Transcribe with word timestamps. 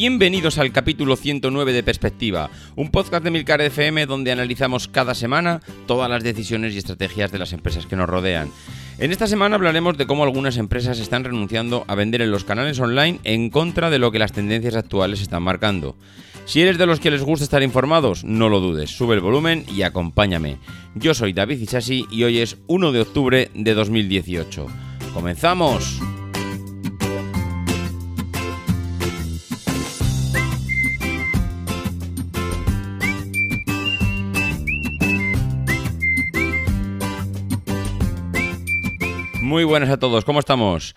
Bienvenidos 0.00 0.58
al 0.58 0.70
capítulo 0.70 1.16
109 1.16 1.72
de 1.72 1.82
Perspectiva, 1.82 2.50
un 2.76 2.92
podcast 2.92 3.24
de 3.24 3.32
Milcar 3.32 3.60
FM 3.60 4.06
donde 4.06 4.30
analizamos 4.30 4.86
cada 4.86 5.12
semana 5.12 5.60
todas 5.88 6.08
las 6.08 6.22
decisiones 6.22 6.72
y 6.72 6.78
estrategias 6.78 7.32
de 7.32 7.40
las 7.40 7.52
empresas 7.52 7.86
que 7.86 7.96
nos 7.96 8.08
rodean. 8.08 8.48
En 9.00 9.10
esta 9.10 9.26
semana 9.26 9.56
hablaremos 9.56 9.98
de 9.98 10.06
cómo 10.06 10.22
algunas 10.22 10.56
empresas 10.56 11.00
están 11.00 11.24
renunciando 11.24 11.84
a 11.88 11.96
vender 11.96 12.22
en 12.22 12.30
los 12.30 12.44
canales 12.44 12.78
online 12.78 13.18
en 13.24 13.50
contra 13.50 13.90
de 13.90 13.98
lo 13.98 14.12
que 14.12 14.20
las 14.20 14.30
tendencias 14.30 14.76
actuales 14.76 15.20
están 15.20 15.42
marcando. 15.42 15.96
Si 16.44 16.62
eres 16.62 16.78
de 16.78 16.86
los 16.86 17.00
que 17.00 17.10
les 17.10 17.24
gusta 17.24 17.42
estar 17.42 17.64
informados, 17.64 18.22
no 18.22 18.48
lo 18.48 18.60
dudes, 18.60 18.90
sube 18.90 19.16
el 19.16 19.20
volumen 19.20 19.64
y 19.66 19.82
acompáñame. 19.82 20.58
Yo 20.94 21.12
soy 21.12 21.32
David 21.32 21.58
Ichasi 21.58 22.06
y 22.08 22.22
hoy 22.22 22.38
es 22.38 22.56
1 22.68 22.92
de 22.92 23.00
octubre 23.00 23.50
de 23.52 23.74
2018. 23.74 24.64
¡Comenzamos! 25.12 26.00
Muy 39.48 39.64
buenas 39.64 39.88
a 39.88 39.96
todos, 39.96 40.26
¿cómo 40.26 40.40
estamos? 40.40 40.94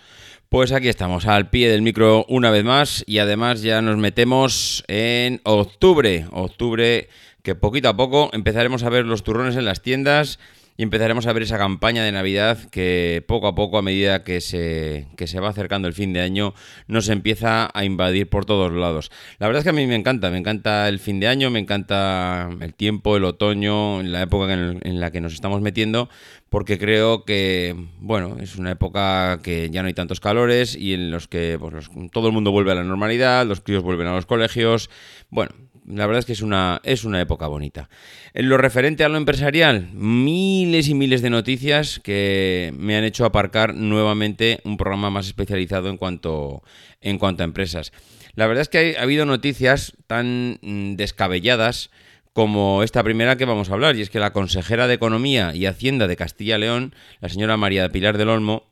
Pues 0.49 0.73
aquí 0.73 0.89
estamos, 0.89 1.25
al 1.25 1.49
pie 1.49 1.71
del 1.71 1.81
micro 1.81 2.25
una 2.27 2.51
vez 2.51 2.65
más 2.65 3.01
y 3.07 3.19
además 3.19 3.61
ya 3.61 3.81
nos 3.81 3.95
metemos 3.95 4.83
en 4.89 5.39
octubre, 5.45 6.25
octubre 6.31 7.07
que 7.43 7.55
poquito 7.55 7.87
a 7.87 7.95
poco 7.95 8.29
empezaremos 8.33 8.83
a 8.83 8.89
ver 8.89 9.05
los 9.05 9.23
turrones 9.23 9.55
en 9.55 9.63
las 9.63 9.81
tiendas 9.81 10.37
y 10.77 10.83
empezaremos 10.83 11.27
a 11.27 11.33
ver 11.33 11.43
esa 11.43 11.57
campaña 11.57 12.03
de 12.03 12.11
Navidad 12.11 12.57
que 12.69 13.23
poco 13.27 13.47
a 13.47 13.55
poco, 13.55 13.77
a 13.77 13.81
medida 13.81 14.23
que 14.23 14.41
se, 14.41 15.07
que 15.17 15.27
se 15.27 15.39
va 15.39 15.49
acercando 15.49 15.87
el 15.87 15.93
fin 15.93 16.13
de 16.13 16.21
año, 16.21 16.53
nos 16.87 17.09
empieza 17.09 17.69
a 17.73 17.85
invadir 17.85 18.29
por 18.29 18.45
todos 18.45 18.71
lados. 18.71 19.11
La 19.39 19.47
verdad 19.47 19.59
es 19.59 19.63
que 19.63 19.69
a 19.69 19.73
mí 19.73 19.85
me 19.87 19.95
encanta, 19.95 20.29
me 20.29 20.37
encanta 20.37 20.87
el 20.87 20.99
fin 20.99 21.19
de 21.19 21.27
año, 21.27 21.49
me 21.49 21.59
encanta 21.59 22.49
el 22.61 22.73
tiempo, 22.73 23.17
el 23.17 23.25
otoño, 23.25 24.01
la 24.03 24.21
época 24.21 24.53
en, 24.53 24.99
la 24.99 25.11
que 25.11 25.21
nos 25.21 25.33
estamos 25.33 25.61
metiendo, 25.61 26.09
porque 26.49 26.77
creo 26.77 27.25
que, 27.25 27.75
bueno, 27.99 28.37
es 28.39 28.55
una 28.55 28.71
época 28.71 29.39
que 29.43 29.69
ya 29.69 29.81
no 29.81 29.87
hay 29.87 29.93
tantos 29.93 30.19
calores 30.19 30.75
y 30.75 30.93
en 30.93 31.11
los 31.11 31.27
que 31.27 31.57
pues, 31.59 31.89
todo 32.11 32.27
el 32.27 32.33
mundo 32.33 32.51
vuelve 32.51 32.71
a 32.71 32.75
la 32.75 32.83
normalidad, 32.83 33.45
los 33.45 33.61
críos 33.61 33.83
vuelven 33.83 34.07
a 34.07 34.13
los 34.13 34.25
colegios, 34.25 34.89
bueno, 35.29 35.51
la 35.87 36.05
verdad 36.05 36.19
es 36.19 36.25
que 36.25 36.33
es 36.33 36.41
una, 36.41 36.81
es 36.83 37.03
una 37.03 37.21
época 37.21 37.47
bonita. 37.47 37.89
En 38.33 38.49
lo 38.49 38.57
referente 38.57 39.03
a 39.03 39.09
lo 39.09 39.17
empresarial, 39.17 39.89
miles 39.93 40.87
y 40.87 40.93
miles 40.93 41.21
de 41.21 41.29
noticias 41.29 41.99
que 41.99 42.73
me 42.77 42.95
han 42.95 43.03
hecho 43.03 43.25
aparcar 43.25 43.73
nuevamente 43.73 44.59
un 44.63 44.77
programa 44.77 45.09
más 45.09 45.27
especializado 45.27 45.89
en 45.89 45.97
cuanto, 45.97 46.63
en 47.01 47.17
cuanto 47.17 47.43
a 47.43 47.45
empresas. 47.45 47.91
La 48.35 48.47
verdad 48.47 48.61
es 48.61 48.69
que 48.69 48.95
ha 48.97 49.01
habido 49.01 49.25
noticias 49.25 49.93
tan 50.07 50.59
mm, 50.61 50.95
descabelladas 50.95 51.89
como 52.33 52.81
esta 52.83 53.03
primera 53.03 53.35
que 53.35 53.45
vamos 53.45 53.69
a 53.69 53.73
hablar, 53.73 53.97
y 53.97 54.01
es 54.01 54.09
que 54.09 54.19
la 54.19 54.31
consejera 54.31 54.87
de 54.87 54.93
Economía 54.93 55.53
y 55.53 55.65
Hacienda 55.65 56.07
de 56.07 56.15
Castilla 56.15 56.57
León, 56.57 56.95
la 57.19 57.27
señora 57.27 57.57
María 57.57 57.89
Pilar 57.89 58.17
del 58.17 58.29
Olmo, 58.29 58.70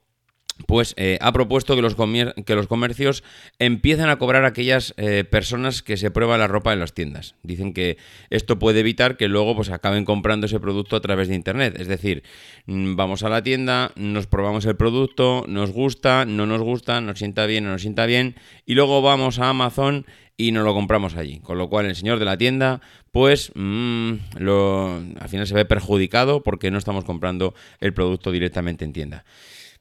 pues 0.68 0.94
eh, 0.98 1.18
ha 1.22 1.32
propuesto 1.32 1.76
que 1.76 1.82
los, 1.82 1.96
que 1.96 2.56
los, 2.56 2.68
comercios 2.68 3.24
empiecen 3.60 4.10
a 4.10 4.18
cobrar 4.18 4.46
a 4.46 4.50
aquellas 4.50 4.94
eh, 4.98 5.24
personas 5.24 5.82
que 5.82 5.98
se 5.98 6.12
prueban 6.12 6.40
la 6.40 6.48
ropa 6.48 6.74
en 6.74 6.80
las 6.80 6.94
tiendas. 6.94 7.36
Dicen 7.44 7.74
que 7.74 7.98
esto 8.30 8.60
puede 8.60 8.82
evitar 8.82 9.18
que 9.18 9.28
luego 9.28 9.56
pues, 9.56 9.70
acaben 9.70 10.06
comprando 10.06 10.48
ese 10.48 10.60
producto 10.60 10.96
a 10.96 11.02
través 11.02 11.28
de 11.28 11.36
Internet. 11.36 11.80
Es 11.80 11.88
decir, 11.88 12.24
mm, 12.66 12.96
vamos 12.96 13.24
a 13.24 13.30
la 13.30 13.42
tienda, 13.44 13.92
nos 13.96 14.28
probamos 14.28 14.66
el 14.66 14.76
producto, 14.76 15.46
nos 15.48 15.72
gusta, 15.72 16.26
no 16.26 16.46
nos 16.46 16.62
gusta, 16.62 17.02
nos 17.02 17.20
sienta 17.20 17.46
bien 17.46 17.60
no 17.64 17.72
nos 17.72 17.82
sienta 17.82 18.06
bien, 18.06 18.36
y 18.66 18.76
luego 18.76 19.02
vamos 19.02 19.40
a 19.40 19.50
Amazon 19.50 20.06
y 20.38 20.52
nos 20.52 20.64
lo 20.64 20.74
compramos 20.74 21.16
allí. 21.16 21.40
Con 21.40 21.58
lo 21.58 21.70
cual 21.70 21.86
el 21.86 21.96
señor 21.96 22.20
de 22.20 22.26
la 22.26 22.38
tienda, 22.38 22.82
pues 23.12 23.52
mm, 23.56 24.14
lo, 24.38 24.96
al 25.20 25.30
final 25.30 25.48
se 25.48 25.54
ve 25.54 25.66
perjudicado 25.66 26.44
porque 26.44 26.72
no 26.72 26.78
estamos 26.78 27.04
comprando 27.04 27.54
el 27.80 27.94
producto 27.94 28.32
directamente 28.32 28.86
en 28.86 28.94
tienda. 28.94 29.26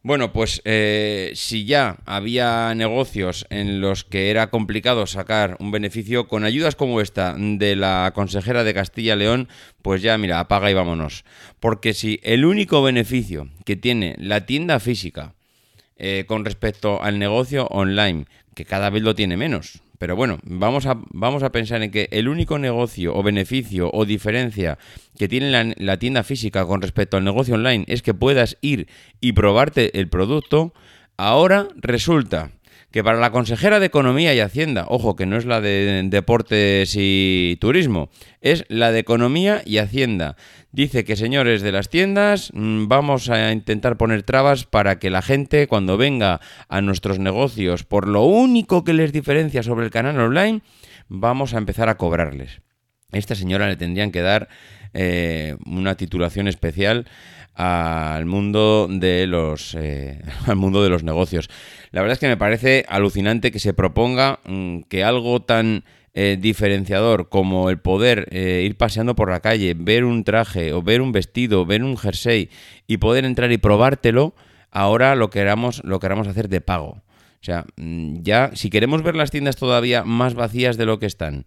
Bueno, 0.02 0.32
pues 0.32 0.62
eh, 0.64 1.32
si 1.34 1.64
ya 1.64 1.98
había 2.06 2.72
negocios 2.74 3.46
en 3.50 3.80
los 3.80 4.04
que 4.04 4.30
era 4.30 4.48
complicado 4.48 5.06
sacar 5.06 5.56
un 5.58 5.72
beneficio, 5.72 6.28
con 6.28 6.44
ayudas 6.44 6.76
como 6.76 7.00
esta 7.00 7.34
de 7.36 7.74
la 7.74 8.12
consejera 8.14 8.62
de 8.62 8.74
Castilla 8.74 9.16
León, 9.16 9.48
pues 9.82 10.00
ya 10.00 10.16
mira, 10.16 10.38
apaga 10.38 10.70
y 10.70 10.74
vámonos. 10.74 11.24
Porque 11.58 11.94
si 11.94 12.20
el 12.22 12.44
único 12.44 12.80
beneficio 12.80 13.48
que 13.64 13.74
tiene 13.74 14.14
la 14.18 14.46
tienda 14.46 14.78
física 14.78 15.34
eh, 15.96 16.24
con 16.28 16.44
respecto 16.44 17.02
al 17.02 17.18
negocio 17.18 17.66
online, 17.66 18.26
que 18.54 18.64
cada 18.64 18.90
vez 18.90 19.02
lo 19.02 19.16
tiene 19.16 19.36
menos, 19.36 19.82
pero 19.98 20.16
bueno, 20.16 20.38
vamos 20.44 20.86
a, 20.86 20.98
vamos 21.10 21.42
a 21.42 21.52
pensar 21.52 21.82
en 21.82 21.90
que 21.90 22.08
el 22.12 22.28
único 22.28 22.58
negocio 22.58 23.14
o 23.14 23.22
beneficio 23.22 23.90
o 23.92 24.04
diferencia 24.04 24.78
que 25.18 25.28
tiene 25.28 25.50
la, 25.50 25.74
la, 25.76 25.98
tienda 25.98 26.22
física 26.22 26.64
con 26.66 26.80
respecto 26.80 27.16
al 27.16 27.24
negocio 27.24 27.54
online 27.54 27.84
es 27.88 28.02
que 28.02 28.14
puedas 28.14 28.56
ir 28.60 28.88
y 29.20 29.32
probarte 29.32 29.98
el 29.98 30.08
producto, 30.08 30.72
ahora 31.16 31.68
resulta 31.76 32.52
que 32.90 33.04
para 33.04 33.18
la 33.18 33.30
consejera 33.30 33.80
de 33.80 33.86
Economía 33.86 34.34
y 34.34 34.40
Hacienda, 34.40 34.86
ojo 34.88 35.14
que 35.14 35.26
no 35.26 35.36
es 35.36 35.44
la 35.44 35.60
de 35.60 36.02
Deportes 36.04 36.94
y 36.96 37.58
Turismo, 37.60 38.08
es 38.40 38.64
la 38.68 38.92
de 38.92 39.00
Economía 39.00 39.62
y 39.64 39.78
Hacienda. 39.78 40.36
Dice 40.72 41.04
que 41.04 41.16
señores 41.16 41.60
de 41.60 41.72
las 41.72 41.90
tiendas, 41.90 42.50
mm, 42.54 42.88
vamos 42.88 43.28
a 43.28 43.52
intentar 43.52 43.96
poner 43.96 44.22
trabas 44.22 44.64
para 44.64 44.98
que 44.98 45.10
la 45.10 45.22
gente 45.22 45.66
cuando 45.66 45.96
venga 45.96 46.40
a 46.68 46.80
nuestros 46.80 47.18
negocios, 47.18 47.84
por 47.84 48.08
lo 48.08 48.24
único 48.24 48.84
que 48.84 48.94
les 48.94 49.12
diferencia 49.12 49.62
sobre 49.62 49.84
el 49.84 49.90
canal 49.90 50.18
online, 50.18 50.62
vamos 51.08 51.54
a 51.54 51.58
empezar 51.58 51.88
a 51.88 51.96
cobrarles. 51.96 52.60
esta 53.10 53.34
señora 53.34 53.68
le 53.68 53.76
tendrían 53.76 54.12
que 54.12 54.20
dar 54.20 54.48
eh, 54.92 55.56
una 55.64 55.96
titulación 55.96 56.46
especial 56.46 57.06
al 57.58 58.24
mundo 58.24 58.86
de 58.88 59.26
los 59.26 59.74
eh, 59.74 60.22
al 60.46 60.56
mundo 60.56 60.82
de 60.82 60.88
los 60.88 61.02
negocios. 61.02 61.50
La 61.90 62.00
verdad 62.02 62.14
es 62.14 62.20
que 62.20 62.28
me 62.28 62.36
parece 62.36 62.86
alucinante 62.88 63.50
que 63.50 63.58
se 63.58 63.74
proponga 63.74 64.38
mm, 64.44 64.82
que 64.82 65.02
algo 65.02 65.42
tan 65.42 65.84
eh, 66.14 66.38
diferenciador 66.40 67.28
como 67.28 67.68
el 67.68 67.78
poder 67.78 68.28
eh, 68.30 68.62
ir 68.64 68.76
paseando 68.76 69.16
por 69.16 69.28
la 69.30 69.40
calle, 69.40 69.74
ver 69.76 70.04
un 70.04 70.22
traje 70.22 70.72
o 70.72 70.82
ver 70.82 71.00
un 71.00 71.10
vestido, 71.10 71.66
ver 71.66 71.82
un 71.82 71.96
jersey 71.96 72.48
y 72.86 72.98
poder 72.98 73.24
entrar 73.24 73.50
y 73.50 73.58
probártelo, 73.58 74.34
ahora 74.70 75.16
lo 75.16 75.28
queramos, 75.28 75.82
lo 75.84 75.98
queramos 75.98 76.28
hacer 76.28 76.48
de 76.48 76.60
pago. 76.60 77.02
O 77.40 77.44
sea, 77.44 77.64
mm, 77.76 78.22
ya 78.22 78.52
si 78.54 78.70
queremos 78.70 79.02
ver 79.02 79.16
las 79.16 79.32
tiendas 79.32 79.56
todavía 79.56 80.04
más 80.04 80.34
vacías 80.34 80.76
de 80.76 80.86
lo 80.86 81.00
que 81.00 81.06
están 81.06 81.44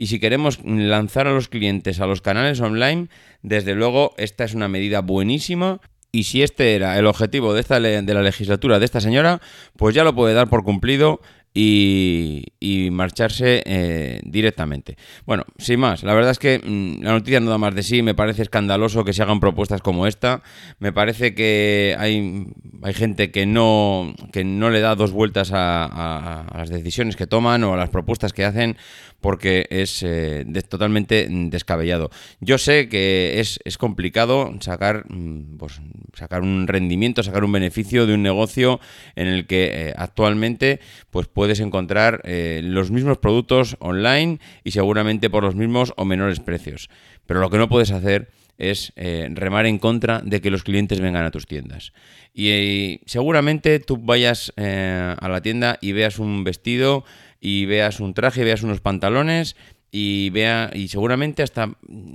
y 0.00 0.06
si 0.06 0.18
queremos 0.18 0.60
lanzar 0.64 1.26
a 1.26 1.32
los 1.32 1.48
clientes 1.48 2.00
a 2.00 2.06
los 2.06 2.22
canales 2.22 2.58
online, 2.62 3.08
desde 3.42 3.74
luego 3.74 4.14
esta 4.16 4.44
es 4.44 4.54
una 4.54 4.66
medida 4.66 5.02
buenísima. 5.02 5.82
Y 6.10 6.24
si 6.24 6.42
este 6.42 6.74
era 6.74 6.98
el 6.98 7.06
objetivo 7.06 7.52
de, 7.52 7.60
esta 7.60 7.78
de 7.78 8.14
la 8.14 8.22
legislatura 8.22 8.78
de 8.78 8.86
esta 8.86 9.02
señora, 9.02 9.42
pues 9.76 9.94
ya 9.94 10.02
lo 10.02 10.14
puede 10.14 10.32
dar 10.32 10.48
por 10.48 10.64
cumplido 10.64 11.20
y, 11.52 12.88
marcharse 12.92 13.62
eh, 13.64 14.20
directamente. 14.24 14.96
Bueno, 15.26 15.44
sin 15.58 15.80
más, 15.80 16.02
la 16.02 16.14
verdad 16.14 16.32
es 16.32 16.38
que 16.38 16.58
mm, 16.58 17.02
la 17.02 17.12
noticia 17.12 17.40
no 17.40 17.50
da 17.50 17.58
más 17.58 17.74
de 17.74 17.82
sí, 17.82 18.02
me 18.02 18.14
parece 18.14 18.42
escandaloso 18.42 19.04
que 19.04 19.12
se 19.12 19.22
hagan 19.22 19.40
propuestas 19.40 19.80
como 19.80 20.06
esta, 20.06 20.42
me 20.78 20.92
parece 20.92 21.34
que 21.34 21.96
hay, 21.98 22.46
hay 22.82 22.94
gente 22.94 23.30
que 23.30 23.46
no, 23.46 24.14
que 24.32 24.44
no 24.44 24.70
le 24.70 24.80
da 24.80 24.94
dos 24.94 25.12
vueltas 25.12 25.50
a, 25.52 26.46
las 26.56 26.70
decisiones 26.70 27.16
que 27.16 27.26
toman 27.26 27.64
o 27.64 27.74
a 27.74 27.76
las 27.76 27.90
propuestas 27.90 28.32
que 28.32 28.44
hacen 28.44 28.76
porque 29.20 29.66
es 29.70 30.02
eh, 30.02 30.46
totalmente 30.68 31.26
descabellado. 31.28 32.10
Yo 32.40 32.58
sé 32.58 32.88
que 32.88 33.40
es, 33.40 33.78
complicado 33.78 34.52
sacar, 34.60 35.04
mm, 35.08 35.58
pues, 35.58 35.80
sacar 36.14 36.42
un 36.42 36.66
rendimiento, 36.66 37.22
sacar 37.22 37.44
un 37.44 37.52
beneficio 37.52 38.06
de 38.06 38.14
un 38.14 38.22
negocio 38.22 38.80
en 39.16 39.26
el 39.26 39.46
que 39.46 39.70
eh, 39.72 39.94
actualmente 39.96 40.80
pues, 41.10 41.28
puedes 41.40 41.60
encontrar 41.60 42.20
eh, 42.24 42.60
los 42.62 42.90
mismos 42.90 43.16
productos 43.16 43.78
online 43.78 44.40
y 44.62 44.72
seguramente 44.72 45.30
por 45.30 45.42
los 45.42 45.54
mismos 45.54 45.94
o 45.96 46.04
menores 46.04 46.38
precios. 46.38 46.90
Pero 47.24 47.40
lo 47.40 47.48
que 47.48 47.56
no 47.56 47.66
puedes 47.66 47.92
hacer 47.92 48.28
es 48.58 48.92
eh, 48.96 49.26
remar 49.32 49.64
en 49.64 49.78
contra 49.78 50.20
de 50.20 50.42
que 50.42 50.50
los 50.50 50.64
clientes 50.64 51.00
vengan 51.00 51.24
a 51.24 51.30
tus 51.30 51.46
tiendas. 51.46 51.94
Y, 52.34 53.00
seguramente 53.06 53.80
tú 53.80 53.96
vayas 53.96 54.52
eh, 54.58 55.16
a 55.18 55.28
la 55.30 55.40
tienda 55.40 55.78
y 55.80 55.92
veas 55.92 56.18
un 56.18 56.44
vestido 56.44 57.06
y 57.40 57.64
veas 57.64 58.00
un 58.00 58.12
traje, 58.12 58.44
veas 58.44 58.62
unos 58.62 58.82
pantalones 58.82 59.56
y 59.92 60.30
vea 60.30 60.70
y 60.72 60.88
seguramente 60.88 61.42
hasta 61.42 61.70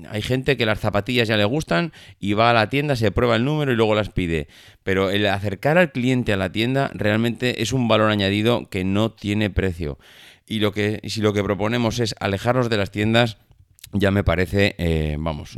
hay 0.09 0.21
gente 0.21 0.57
que 0.57 0.65
las 0.65 0.79
zapatillas 0.79 1.27
ya 1.27 1.37
le 1.37 1.45
gustan 1.45 1.91
y 2.19 2.33
va 2.33 2.49
a 2.49 2.53
la 2.53 2.69
tienda, 2.69 2.95
se 2.95 3.11
prueba 3.11 3.35
el 3.35 3.45
número 3.45 3.71
y 3.71 3.75
luego 3.75 3.95
las 3.95 4.09
pide. 4.09 4.47
Pero 4.83 5.09
el 5.09 5.25
acercar 5.27 5.77
al 5.77 5.91
cliente 5.91 6.33
a 6.33 6.37
la 6.37 6.51
tienda 6.51 6.91
realmente 6.93 7.61
es 7.61 7.73
un 7.73 7.87
valor 7.87 8.11
añadido 8.11 8.69
que 8.69 8.83
no 8.83 9.11
tiene 9.11 9.49
precio. 9.49 9.97
Y 10.47 10.59
lo 10.59 10.71
que 10.71 11.01
si 11.05 11.21
lo 11.21 11.33
que 11.33 11.43
proponemos 11.43 11.99
es 11.99 12.15
alejarlos 12.19 12.69
de 12.69 12.77
las 12.77 12.91
tiendas 12.91 13.37
ya 13.91 14.11
me 14.11 14.23
parece, 14.23 14.75
eh, 14.77 15.15
vamos, 15.17 15.57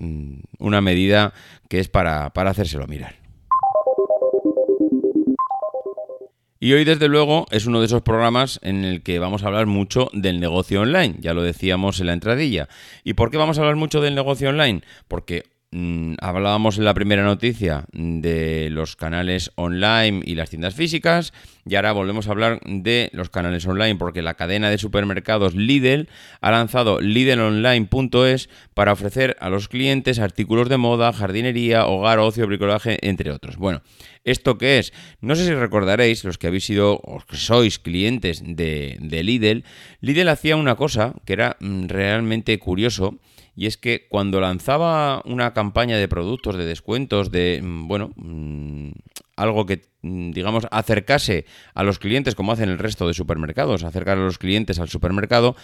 una 0.59 0.81
medida 0.81 1.33
que 1.69 1.79
es 1.79 1.87
para, 1.87 2.31
para 2.31 2.51
hacérselo 2.51 2.85
mirar. 2.87 3.26
Y 6.59 6.73
hoy, 6.73 6.83
desde 6.83 7.07
luego, 7.07 7.45
es 7.51 7.65
uno 7.65 7.79
de 7.79 7.85
esos 7.85 8.01
programas 8.01 8.59
en 8.63 8.83
el 8.83 9.03
que 9.03 9.19
vamos 9.19 9.43
a 9.43 9.47
hablar 9.47 9.67
mucho 9.67 10.09
del 10.13 10.39
negocio 10.39 10.81
online, 10.81 11.15
ya 11.19 11.33
lo 11.33 11.43
decíamos 11.43 11.99
en 11.99 12.07
la 12.07 12.13
entradilla. 12.13 12.67
¿Y 13.03 13.13
por 13.13 13.29
qué 13.29 13.37
vamos 13.37 13.57
a 13.57 13.61
hablar 13.61 13.75
mucho 13.75 14.01
del 14.01 14.15
negocio 14.15 14.49
online? 14.49 14.81
Porque 15.07 15.43
hablábamos 16.21 16.77
en 16.77 16.85
la 16.85 16.93
primera 16.93 17.23
noticia 17.23 17.85
de 17.91 18.69
los 18.71 18.95
canales 18.95 19.51
online 19.55 20.21
y 20.23 20.35
las 20.35 20.49
tiendas 20.49 20.75
físicas 20.75 21.33
y 21.65 21.75
ahora 21.75 21.91
volvemos 21.91 22.27
a 22.27 22.31
hablar 22.31 22.61
de 22.65 23.09
los 23.11 23.29
canales 23.29 23.67
online 23.67 23.97
porque 23.97 24.21
la 24.21 24.35
cadena 24.35 24.69
de 24.69 24.77
supermercados 24.77 25.55
Lidl 25.55 26.07
ha 26.39 26.51
lanzado 26.51 27.01
lidlonline.es 27.01 28.49
para 28.73 28.93
ofrecer 28.93 29.35
a 29.41 29.49
los 29.49 29.67
clientes 29.67 30.19
artículos 30.19 30.69
de 30.69 30.77
moda, 30.77 31.11
jardinería, 31.11 31.85
hogar, 31.85 32.19
ocio, 32.19 32.47
bricolaje, 32.47 32.97
entre 33.01 33.31
otros. 33.31 33.57
Bueno, 33.57 33.81
¿esto 34.23 34.57
qué 34.57 34.79
es? 34.79 34.93
No 35.19 35.35
sé 35.35 35.45
si 35.45 35.53
recordaréis, 35.53 36.23
los 36.23 36.37
que 36.37 36.47
habéis 36.47 36.65
sido 36.65 36.93
o 36.93 37.19
que 37.19 37.35
sois 37.35 37.77
clientes 37.77 38.41
de, 38.45 38.97
de 39.01 39.23
Lidl, 39.23 39.65
Lidl 39.99 40.29
hacía 40.29 40.55
una 40.55 40.75
cosa 40.75 41.13
que 41.25 41.33
era 41.33 41.57
mm, 41.59 41.87
realmente 41.87 42.57
curioso 42.57 43.19
y 43.57 43.65
es 43.65 43.75
que 43.75 44.05
cuando 44.07 44.39
lanzaba 44.39 45.23
una 45.25 45.51
campaña 45.51 45.97
de 45.97 46.07
productos, 46.07 46.55
de 46.57 46.65
descuentos, 46.65 47.31
de, 47.31 47.59
mm, 47.63 47.87
bueno, 47.87 48.11
mm, 48.15 48.91
algo 49.35 49.65
que, 49.65 49.81
mm, 50.03 50.29
digamos, 50.29 50.67
acercase 50.69 51.45
a 51.73 51.81
los 51.81 51.97
clientes, 51.97 52.35
como 52.35 52.51
hacen 52.51 52.69
el 52.69 52.77
resto 52.77 53.07
de 53.07 53.15
supermercados, 53.15 53.83
acercar 53.83 54.19
a 54.19 54.21
los 54.21 54.37
clientes 54.37 54.77
al 54.79 54.89
supermercado, 54.89 55.55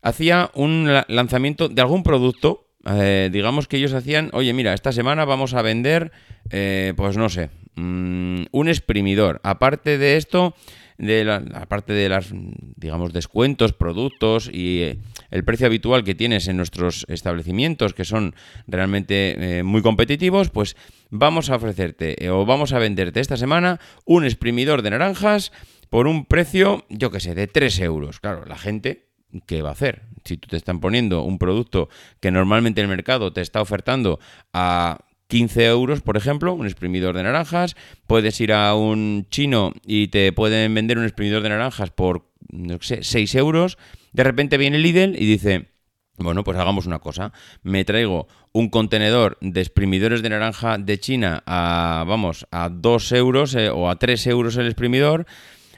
hacía 0.00 0.50
un 0.54 0.90
lanzamiento 1.08 1.68
de 1.68 1.82
algún 1.82 2.02
producto, 2.02 2.67
eh, 2.86 3.28
digamos 3.32 3.66
que 3.68 3.76
ellos 3.76 3.92
hacían, 3.92 4.30
oye, 4.32 4.52
mira, 4.52 4.72
esta 4.72 4.92
semana 4.92 5.24
vamos 5.24 5.54
a 5.54 5.62
vender, 5.62 6.12
eh, 6.50 6.94
pues 6.96 7.16
no 7.16 7.28
sé, 7.28 7.50
un 7.76 8.66
exprimidor. 8.66 9.40
Aparte 9.44 9.98
de 9.98 10.16
esto, 10.16 10.54
de 10.96 11.30
aparte 11.54 11.92
de 11.92 12.08
las, 12.08 12.32
digamos, 12.76 13.12
descuentos, 13.12 13.72
productos 13.72 14.50
y 14.52 14.82
eh, 14.82 14.98
el 15.30 15.44
precio 15.44 15.66
habitual 15.66 16.02
que 16.02 16.14
tienes 16.14 16.48
en 16.48 16.56
nuestros 16.56 17.04
establecimientos, 17.08 17.94
que 17.94 18.04
son 18.04 18.34
realmente 18.66 19.62
muy 19.64 19.82
competitivos, 19.82 20.50
pues 20.50 20.76
vamos 21.10 21.50
a 21.50 21.56
ofrecerte 21.56 22.28
o 22.30 22.46
vamos 22.46 22.72
a 22.72 22.78
venderte 22.78 23.20
esta 23.20 23.36
semana 23.36 23.78
un 24.04 24.24
exprimidor 24.24 24.82
de 24.82 24.90
naranjas 24.90 25.52
por 25.90 26.06
un 26.06 26.26
precio, 26.26 26.84
yo 26.88 27.10
que 27.10 27.20
sé, 27.20 27.34
de 27.34 27.46
3 27.46 27.80
euros. 27.80 28.20
Claro, 28.20 28.44
la 28.44 28.58
gente, 28.58 29.08
¿qué 29.46 29.62
va 29.62 29.70
a 29.70 29.72
hacer? 29.72 30.07
Si 30.24 30.36
tú 30.36 30.48
te 30.48 30.56
están 30.56 30.80
poniendo 30.80 31.22
un 31.22 31.38
producto 31.38 31.88
que 32.20 32.30
normalmente 32.30 32.80
el 32.80 32.88
mercado 32.88 33.32
te 33.32 33.40
está 33.40 33.60
ofertando 33.60 34.18
a 34.52 34.98
15 35.28 35.66
euros, 35.66 36.00
por 36.00 36.16
ejemplo, 36.16 36.54
un 36.54 36.66
exprimidor 36.66 37.14
de 37.14 37.22
naranjas. 37.22 37.76
Puedes 38.06 38.40
ir 38.40 38.52
a 38.52 38.74
un 38.74 39.26
chino 39.30 39.72
y 39.86 40.08
te 40.08 40.32
pueden 40.32 40.74
vender 40.74 40.98
un 40.98 41.04
exprimidor 41.04 41.42
de 41.42 41.50
naranjas 41.50 41.90
por, 41.90 42.30
no 42.50 42.78
sé, 42.80 43.02
6 43.02 43.34
euros. 43.34 43.78
De 44.12 44.24
repente 44.24 44.56
viene 44.56 44.78
Lidl 44.78 45.16
y 45.16 45.26
dice, 45.26 45.68
bueno, 46.16 46.44
pues 46.44 46.58
hagamos 46.58 46.86
una 46.86 46.98
cosa. 46.98 47.32
Me 47.62 47.84
traigo 47.84 48.26
un 48.52 48.70
contenedor 48.70 49.36
de 49.42 49.60
exprimidores 49.60 50.22
de 50.22 50.30
naranja 50.30 50.78
de 50.78 50.98
China 50.98 51.42
a, 51.46 52.04
vamos, 52.08 52.46
a 52.50 52.70
2 52.70 53.12
euros 53.12 53.54
eh, 53.54 53.68
o 53.68 53.90
a 53.90 53.98
3 53.98 54.26
euros 54.28 54.56
el 54.56 54.66
exprimidor 54.66 55.26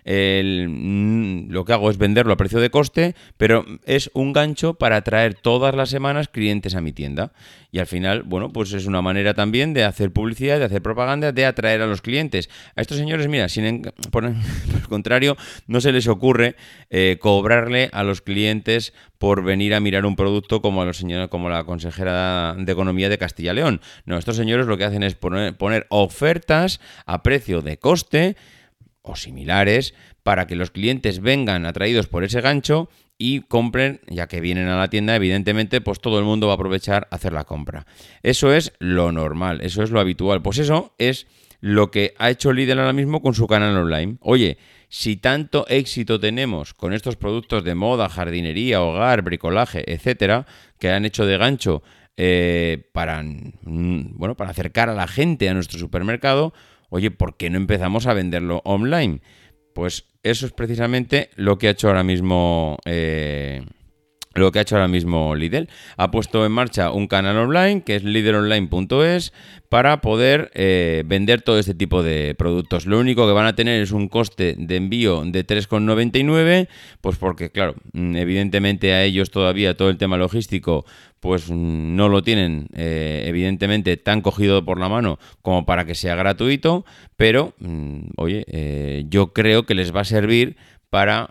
Mm, 0.05 1.50
lo 1.50 1.64
que 1.64 1.73
hago 1.73 1.91
es 1.91 1.99
venderlo 1.99 2.32
a 2.32 2.37
precio 2.37 2.61
de 2.61 2.70
coste, 2.70 3.14
pero 3.37 3.64
es 3.85 4.11
un 4.14 4.32
gancho 4.32 4.75
para 4.75 4.97
atraer 4.97 5.35
todas 5.35 5.75
las 5.75 5.91
semanas 5.91 6.29
clientes 6.29 6.75
a 6.75 6.81
mi 6.81 6.93
tienda. 6.93 7.32
Y 7.73 7.79
al 7.79 7.87
final, 7.87 8.25
bueno, 8.25 8.52
pues 8.52 8.73
es 8.73 8.87
una 8.87 9.00
manera 9.00 9.35
también 9.35 9.75
de 9.75 9.85
hacer 9.85 10.12
publicidad, 10.12 10.58
de 10.58 10.64
hacer 10.64 10.82
propaganda, 10.82 11.31
de 11.31 11.47
atraer 11.47 11.82
a 11.82 11.87
los 11.87 12.02
clientes. 12.02 12.50
A 12.75 12.81
estos 12.81 12.97
señores, 12.97 13.29
mira, 13.29 13.49
sin 13.49 13.82
por, 14.11 14.25
el 14.25 14.35
contrario, 14.88 15.37
no 15.67 15.81
se 15.81 15.93
les 15.93 16.08
ocurre 16.08 16.56
eh, 16.91 17.19
cobrarle 17.20 17.88
a 17.93 18.02
los 18.02 18.23
clientes 18.23 18.93
por 19.19 19.44
venir 19.44 19.75
a 19.75 19.81
mirar 19.81 20.06
un 20.06 20.17
producto 20.17 20.62
como 20.62 20.82
a 20.82 20.85
los 20.85 20.97
señores, 20.97 21.29
como 21.29 21.49
la 21.49 21.64
consejera 21.64 22.56
de 22.58 22.73
Economía 22.73 23.08
de 23.08 23.19
Castilla 23.19 23.52
León. 23.52 23.81
No, 24.05 24.17
estos 24.17 24.37
señores 24.37 24.67
lo 24.67 24.79
que 24.79 24.85
hacen 24.85 25.02
es 25.02 25.14
poner 25.14 25.87
ofertas 25.91 26.81
a 27.06 27.23
precio 27.23 27.61
de 27.61 27.79
coste 27.79 28.37
o 29.02 29.17
similares 29.17 29.94
para 30.23 30.47
que 30.47 30.56
los 30.56 30.70
clientes 30.70 31.20
vengan 31.20 31.67
atraídos 31.67 32.06
por 32.06 32.25
ese 32.25 32.41
gancho 32.41 32.88
y 33.19 33.41
compren, 33.43 34.00
ya 34.08 34.29
que 34.29 34.41
vienen 34.41 34.69
a 34.69 34.79
la 34.79 34.88
tienda, 34.88 35.14
evidentemente, 35.14 35.82
pues 35.82 36.00
todo 36.00 36.19
el 36.19 36.25
mundo 36.25 36.47
va 36.47 36.55
a 36.55 36.56
aprovechar 36.56 37.06
a 37.11 37.17
hacer 37.17 37.35
la 37.35 37.44
compra. 37.44 37.87
Eso 38.23 38.52
es 38.52 38.73
lo 38.79 39.12
normal, 39.12 39.61
eso 39.62 39.82
es 39.82 39.91
lo 39.91 40.00
habitual. 40.00 40.41
Pues 40.41 40.58
eso 40.58 40.94
es 40.97 41.26
lo 41.61 41.91
que 41.91 42.14
ha 42.19 42.31
hecho 42.31 42.52
Lidl 42.52 42.79
ahora 42.79 42.94
mismo 42.94 43.20
con 43.20 43.35
su 43.35 43.47
canal 43.47 43.76
online. 43.76 44.17
Oye, 44.20 44.56
si 44.88 45.17
tanto 45.17 45.67
éxito 45.69 46.19
tenemos 46.19 46.73
con 46.73 46.94
estos 46.94 47.17
productos 47.17 47.62
de 47.62 47.75
moda, 47.75 48.08
jardinería, 48.08 48.82
hogar, 48.82 49.23
bricolaje, 49.23 49.85
etcétera, 49.93 50.47
que 50.79 50.91
han 50.91 51.05
hecho 51.05 51.26
de 51.26 51.37
gancho 51.37 51.82
eh, 52.17 52.88
para, 52.93 53.23
mm, 53.23 54.17
bueno, 54.19 54.37
para 54.37 54.50
acercar 54.50 54.88
a 54.88 54.94
la 54.94 55.06
gente 55.06 55.49
a 55.49 55.55
nuestro 55.55 55.79
supermercado, 55.79 56.52
oye, 56.90 57.10
¿por 57.10 57.37
qué 57.37 57.50
no 57.50 57.56
empezamos 57.56 58.06
a 58.06 58.14
venderlo 58.14 58.60
online? 58.64 59.20
Pues 59.75 60.04
eso 60.22 60.46
es 60.46 60.52
precisamente 60.52 61.31
lo 61.37 61.58
que 61.58 61.69
ha 61.69 61.70
hecho 61.70 61.88
ahora 61.88 62.02
mismo. 62.02 62.76
Eh, 62.84 63.64
lo 64.34 64.52
que 64.52 64.60
ha 64.60 64.62
hecho 64.62 64.76
ahora 64.76 64.88
mismo 64.88 65.34
Lidl. 65.34 65.68
Ha 65.96 66.10
puesto 66.10 66.46
en 66.46 66.52
marcha 66.52 66.92
un 66.92 67.08
canal 67.08 67.36
online 67.36 67.82
que 67.82 67.96
es 67.96 68.04
lidlonline.es 68.04 69.32
para 69.68 70.00
poder 70.00 70.50
eh, 70.54 71.02
vender 71.06 71.42
todo 71.42 71.58
este 71.58 71.75
tipo 71.75 72.02
de 72.02 72.34
productos. 72.37 72.87
Lo 72.87 72.99
único 72.99 73.26
que 73.26 73.32
van 73.32 73.46
a 73.46 73.56
tener 73.56 73.80
es 73.82 73.92
un 73.92 74.08
coste 74.08 74.54
de 74.56 74.76
envío 74.76 75.22
de 75.25 75.46
3,99, 75.46 76.68
pues 77.00 77.16
porque, 77.16 77.50
claro, 77.50 77.75
mm, 77.92 78.16
evidentemente 78.16 78.92
a 78.92 79.02
ellos 79.04 79.30
todavía 79.30 79.76
todo 79.76 79.90
el 79.90 79.99
tema 79.99 80.16
logístico 80.16 80.84
pues 81.18 81.50
mm, 81.50 81.96
no 81.96 82.08
lo 82.08 82.22
tienen 82.22 82.68
eh, 82.75 83.25
evidentemente 83.26 83.96
tan 83.96 84.22
cogido 84.22 84.64
por 84.64 84.78
la 84.78 84.88
mano 84.88 85.18
como 85.42 85.66
para 85.66 85.84
que 85.84 85.94
sea 85.94 86.14
gratuito, 86.14 86.84
pero 87.16 87.54
mm, 87.58 88.10
oye, 88.16 88.44
eh, 88.49 89.04
yo 89.08 89.32
creo 89.32 89.66
que 89.66 89.75
les 89.75 89.94
va 89.94 90.00
a 90.00 90.04
servir 90.04 90.56
para, 90.88 91.30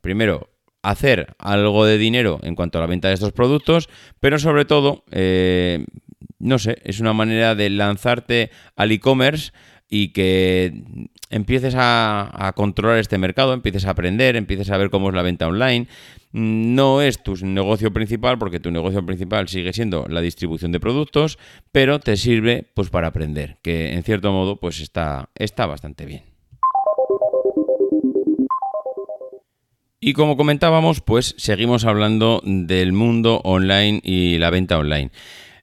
primero, 0.00 0.48
hacer 0.84 1.34
algo 1.38 1.86
de 1.86 1.98
dinero 1.98 2.38
en 2.42 2.54
cuanto 2.54 2.78
a 2.78 2.82
la 2.82 2.86
venta 2.86 3.08
de 3.08 3.14
estos 3.14 3.32
productos, 3.32 3.88
pero 4.20 4.38
sobre 4.38 4.64
todo, 4.64 5.04
eh, 5.10 5.84
no 6.38 6.58
sé, 6.58 6.78
es 6.84 7.00
una 7.00 7.12
manera 7.12 7.54
de 7.54 7.70
lanzarte 7.70 8.50
al 8.76 8.92
e-commerce 8.92 9.52
y 9.88 10.08
que 10.08 11.08
empieces 11.30 11.74
a, 11.76 12.52
controlar 12.56 12.98
este 12.98 13.16
mercado, 13.16 13.54
empieces 13.54 13.86
a 13.86 13.90
aprender, 13.90 14.36
empieces 14.36 14.70
a 14.70 14.76
ver 14.76 14.90
cómo 14.90 15.08
es 15.08 15.14
la 15.14 15.22
venta 15.22 15.46
online. 15.46 15.88
No 16.32 17.00
es 17.00 17.22
tu 17.22 17.36
negocio 17.36 17.92
principal, 17.92 18.38
porque 18.38 18.60
tu 18.60 18.70
negocio 18.70 19.06
principal 19.06 19.48
sigue 19.48 19.72
siendo 19.72 20.06
la 20.08 20.20
distribución 20.20 20.72
de 20.72 20.80
productos, 20.80 21.38
pero 21.70 22.00
te 22.00 22.16
sirve 22.16 22.66
pues 22.74 22.90
para 22.90 23.08
aprender, 23.08 23.58
que 23.62 23.92
en 23.92 24.02
cierto 24.02 24.32
modo 24.32 24.58
pues 24.58 24.80
está, 24.80 25.30
está 25.36 25.66
bastante 25.66 26.06
bien. 26.06 26.33
Y 30.06 30.12
como 30.12 30.36
comentábamos, 30.36 31.00
pues 31.00 31.34
seguimos 31.38 31.86
hablando 31.86 32.42
del 32.44 32.92
mundo 32.92 33.40
online 33.42 34.02
y 34.04 34.36
la 34.36 34.50
venta 34.50 34.76
online. 34.76 35.10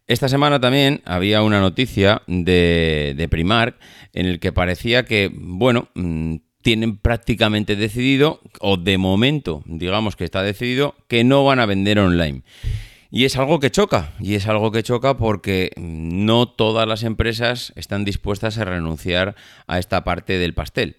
Esta 0.08 0.30
semana 0.30 0.60
también 0.60 1.04
había 1.06 1.44
una 1.44 1.60
noticia 1.60 2.24
de, 2.26 3.28
Primark 3.30 3.78
en 4.14 4.26
el 4.26 4.40
que 4.40 4.52
parecía 4.52 5.06
que, 5.06 5.30
bueno, 5.32 5.90
mm, 5.94 6.38
tienen 6.64 6.98
prácticamente 6.98 7.76
decidido, 7.76 8.42
o 8.60 8.78
de 8.78 8.98
momento, 8.98 9.62
digamos 9.68 10.16
que 10.16 10.24
está 10.24 10.42
decidido, 10.42 10.96
que 11.08 11.24
no 11.24 11.46
van 11.46 11.60
a 11.60 11.68
vender 11.68 12.00
online. 12.00 12.42
Y 13.12 13.26
es 13.26 13.38
algo 13.38 13.60
que 13.60 13.70
choca, 13.70 14.16
y 14.20 14.34
es 14.34 14.48
algo 14.48 14.72
que 14.72 14.82
choca 14.82 15.18
porque 15.18 15.70
no 15.78 16.48
todas 16.48 16.88
las 16.88 17.04
empresas 17.04 17.74
están 17.76 18.06
dispuestas 18.06 18.58
a 18.58 18.66
renunciar 18.66 19.36
a 19.68 19.78
esta 19.78 20.04
parte 20.04 20.40
del 20.40 20.56
pastel. 20.56 20.98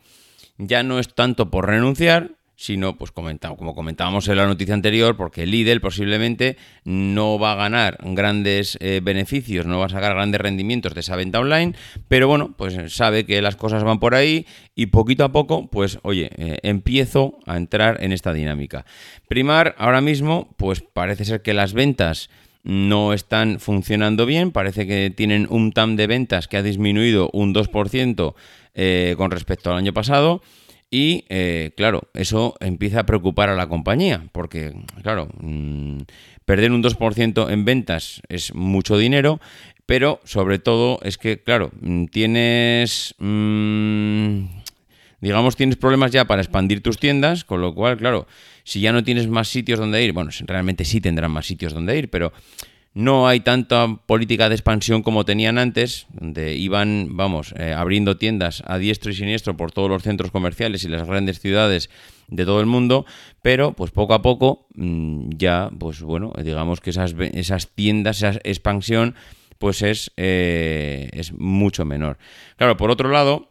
Ya 0.59 0.85
no 0.85 1.01
es 1.01 1.13
tanto 1.13 1.51
por 1.51 1.67
renunciar, 1.67 2.37
sino, 2.63 2.97
pues 2.97 3.11
comentado, 3.11 3.57
como 3.57 3.75
comentábamos 3.75 4.29
en 4.29 4.37
la 4.37 4.47
noticia 4.47 4.73
anterior, 4.73 5.17
porque 5.17 5.47
Lidl 5.47 5.81
posiblemente 5.81 6.57
no 6.85 7.37
va 7.37 7.53
a 7.53 7.57
ganar 7.57 7.99
grandes 8.01 8.79
eh, 8.81 9.01
beneficios, 9.03 9.67
no 9.67 9.81
va 9.81 9.87
a 9.87 9.89
sacar 9.89 10.15
grandes 10.15 10.41
rendimientos 10.41 10.95
de 10.95 11.01
esa 11.01 11.17
venta 11.17 11.41
online, 11.41 11.75
pero 12.07 12.29
bueno, 12.29 12.55
pues 12.57 12.95
sabe 12.95 13.27
que 13.27 13.43
las 13.43 13.57
cosas 13.57 13.83
van 13.83 13.99
por 13.99 14.15
ahí 14.15 14.47
y 14.77 14.87
poquito 14.87 15.25
a 15.25 15.33
poco, 15.33 15.67
pues 15.67 15.99
oye, 16.03 16.31
eh, 16.37 16.59
empiezo 16.63 17.41
a 17.47 17.57
entrar 17.57 17.99
en 18.01 18.13
esta 18.13 18.33
dinámica. 18.33 18.87
Primar, 19.27 19.75
ahora 19.77 20.01
mismo, 20.01 20.55
pues 20.57 20.83
parece 20.83 21.25
ser 21.25 21.43
que 21.43 21.55
las 21.55 21.73
ventas 21.73 22.31
no 22.63 23.13
están 23.13 23.59
funcionando 23.59 24.25
bien, 24.25 24.53
parece 24.53 24.87
que 24.87 25.11
tienen 25.11 25.49
un 25.51 25.73
TAM 25.73 25.97
de 25.97 26.07
ventas 26.07 26.47
que 26.47 26.59
ha 26.59 26.63
disminuido 26.63 27.29
un 27.33 27.53
2% 27.53 28.35
eh, 28.75 29.15
con 29.19 29.33
respecto 29.33 29.73
al 29.73 29.79
año 29.79 29.93
pasado. 29.93 30.43
Y 30.95 31.25
eh, 31.31 31.73
claro, 31.75 32.11
eso 32.13 32.55
empieza 32.61 33.01
a 33.01 33.07
preocupar 33.07 33.49
a 33.49 33.57
la 33.57 33.67
compañía, 33.67 34.27
porque 34.31 34.75
claro, 35.03 35.31
mm, 35.41 36.01
perder 36.45 36.71
un 36.71 36.83
2% 36.83 37.49
en 37.49 37.65
ventas 37.65 38.21
es 38.29 38.55
mucho 38.55 38.99
dinero, 38.99 39.41
pero 39.87 40.21
sobre 40.25 40.59
todo 40.59 41.01
es 41.03 41.17
que, 41.17 41.41
claro, 41.41 41.71
mm, 41.81 42.05
tienes, 42.09 43.15
mm, 43.19 44.45
digamos, 45.23 45.57
tienes 45.57 45.77
problemas 45.77 46.11
ya 46.11 46.27
para 46.27 46.43
expandir 46.43 46.83
tus 46.83 46.99
tiendas, 46.99 47.45
con 47.45 47.63
lo 47.63 47.75
cual, 47.75 47.97
claro, 47.97 48.27
si 48.63 48.83
ya 48.83 48.93
no 48.93 49.03
tienes 49.03 49.29
más 49.29 49.49
sitios 49.49 49.79
donde 49.79 50.05
ir, 50.05 50.13
bueno, 50.13 50.31
realmente 50.47 50.85
sí 50.85 51.01
tendrán 51.01 51.31
más 51.31 51.47
sitios 51.47 51.73
donde 51.73 51.97
ir, 51.97 52.11
pero 52.11 52.35
no 52.95 53.27
hay 53.27 53.41
tanta 53.41 53.87
política 54.07 54.49
de 54.49 54.55
expansión 54.55 55.03
como 55.03 55.25
tenían 55.25 55.59
antes, 55.59 56.07
donde 56.11 56.55
iban, 56.57 57.17
vamos, 57.17 57.55
eh, 57.57 57.73
abriendo 57.73 58.17
tiendas 58.17 58.63
a 58.67 58.79
diestro 58.79 59.11
y 59.11 59.15
siniestro 59.15 59.57
por 59.57 59.73
todos 59.73 59.89
los 59.89 60.03
centros 60.03 60.31
comerciales 60.31 60.85
y 60.85 60.89
las 60.89 61.07
grandes 61.07 61.41
ciudades 61.41 61.89
de 62.29 62.45
todo 62.45 62.61
el 62.61 62.67
mundo, 62.67 63.07
pero 63.41 63.73
pues 63.73 63.91
poco 63.91 64.15
a 64.15 64.23
poco 64.23 64.67
mm, 64.75 65.31
ya, 65.37 65.71
pues 65.79 66.03
bueno, 66.03 66.33
digamos 66.43 66.81
que 66.81 66.91
esas, 66.91 67.15
esas 67.19 67.69
tiendas, 67.69 68.19
esa 68.19 68.39
expansión, 68.45 69.15
pues 69.59 69.83
es, 69.83 70.11
eh, 70.17 71.09
es 71.13 71.33
mucho 71.33 71.85
menor. 71.85 72.19
Claro, 72.57 72.77
por 72.77 72.91
otro 72.91 73.09
lado, 73.11 73.49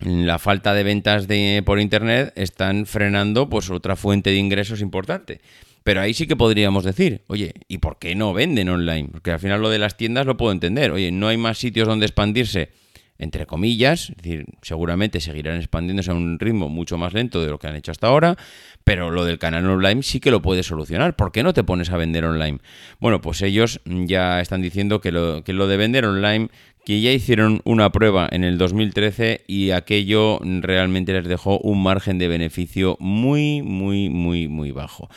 la 0.00 0.38
falta 0.38 0.74
de 0.74 0.82
ventas 0.82 1.28
de, 1.28 1.62
por 1.64 1.80
internet 1.80 2.32
están 2.36 2.86
frenando 2.86 3.48
pues 3.48 3.70
otra 3.70 3.96
fuente 3.96 4.30
de 4.30 4.36
ingresos 4.36 4.80
importante. 4.80 5.40
Pero 5.84 6.00
ahí 6.00 6.14
sí 6.14 6.26
que 6.26 6.34
podríamos 6.34 6.82
decir, 6.82 7.22
oye, 7.26 7.52
¿y 7.68 7.78
por 7.78 7.98
qué 7.98 8.14
no 8.14 8.32
venden 8.32 8.70
online? 8.70 9.10
Porque 9.12 9.30
al 9.30 9.38
final 9.38 9.60
lo 9.60 9.68
de 9.68 9.78
las 9.78 9.98
tiendas 9.98 10.24
lo 10.24 10.36
puedo 10.36 10.50
entender. 10.50 10.90
Oye, 10.90 11.12
no 11.12 11.28
hay 11.28 11.36
más 11.36 11.58
sitios 11.58 11.86
donde 11.86 12.06
expandirse, 12.06 12.70
entre 13.18 13.44
comillas, 13.44 14.08
es 14.08 14.16
decir, 14.16 14.46
seguramente 14.62 15.20
seguirán 15.20 15.58
expandiéndose 15.58 16.10
a 16.10 16.14
un 16.14 16.38
ritmo 16.38 16.70
mucho 16.70 16.96
más 16.96 17.12
lento 17.12 17.42
de 17.42 17.50
lo 17.50 17.58
que 17.58 17.68
han 17.68 17.76
hecho 17.76 17.92
hasta 17.92 18.06
ahora, 18.06 18.36
pero 18.82 19.10
lo 19.10 19.26
del 19.26 19.38
canal 19.38 19.68
online 19.68 20.02
sí 20.02 20.20
que 20.20 20.30
lo 20.30 20.40
puede 20.40 20.62
solucionar. 20.62 21.16
¿Por 21.16 21.32
qué 21.32 21.42
no 21.42 21.52
te 21.52 21.64
pones 21.64 21.90
a 21.90 21.98
vender 21.98 22.24
online? 22.24 22.60
Bueno, 22.98 23.20
pues 23.20 23.42
ellos 23.42 23.80
ya 23.84 24.40
están 24.40 24.62
diciendo 24.62 25.02
que 25.02 25.12
lo, 25.12 25.44
que 25.44 25.52
lo 25.52 25.66
de 25.66 25.76
vender 25.76 26.06
online 26.06 26.48
que 26.84 27.00
ya 27.00 27.12
hicieron 27.12 27.62
una 27.64 27.90
prueba 27.90 28.28
en 28.30 28.44
el 28.44 28.58
2013 28.58 29.44
y 29.46 29.70
aquello 29.70 30.38
realmente 30.42 31.14
les 31.14 31.26
dejó 31.26 31.58
un 31.58 31.82
margen 31.82 32.18
de 32.18 32.28
beneficio 32.28 32.96
muy, 33.00 33.62
muy, 33.62 34.10
muy, 34.10 34.48
muy 34.48 34.70
bajo. 34.70 35.08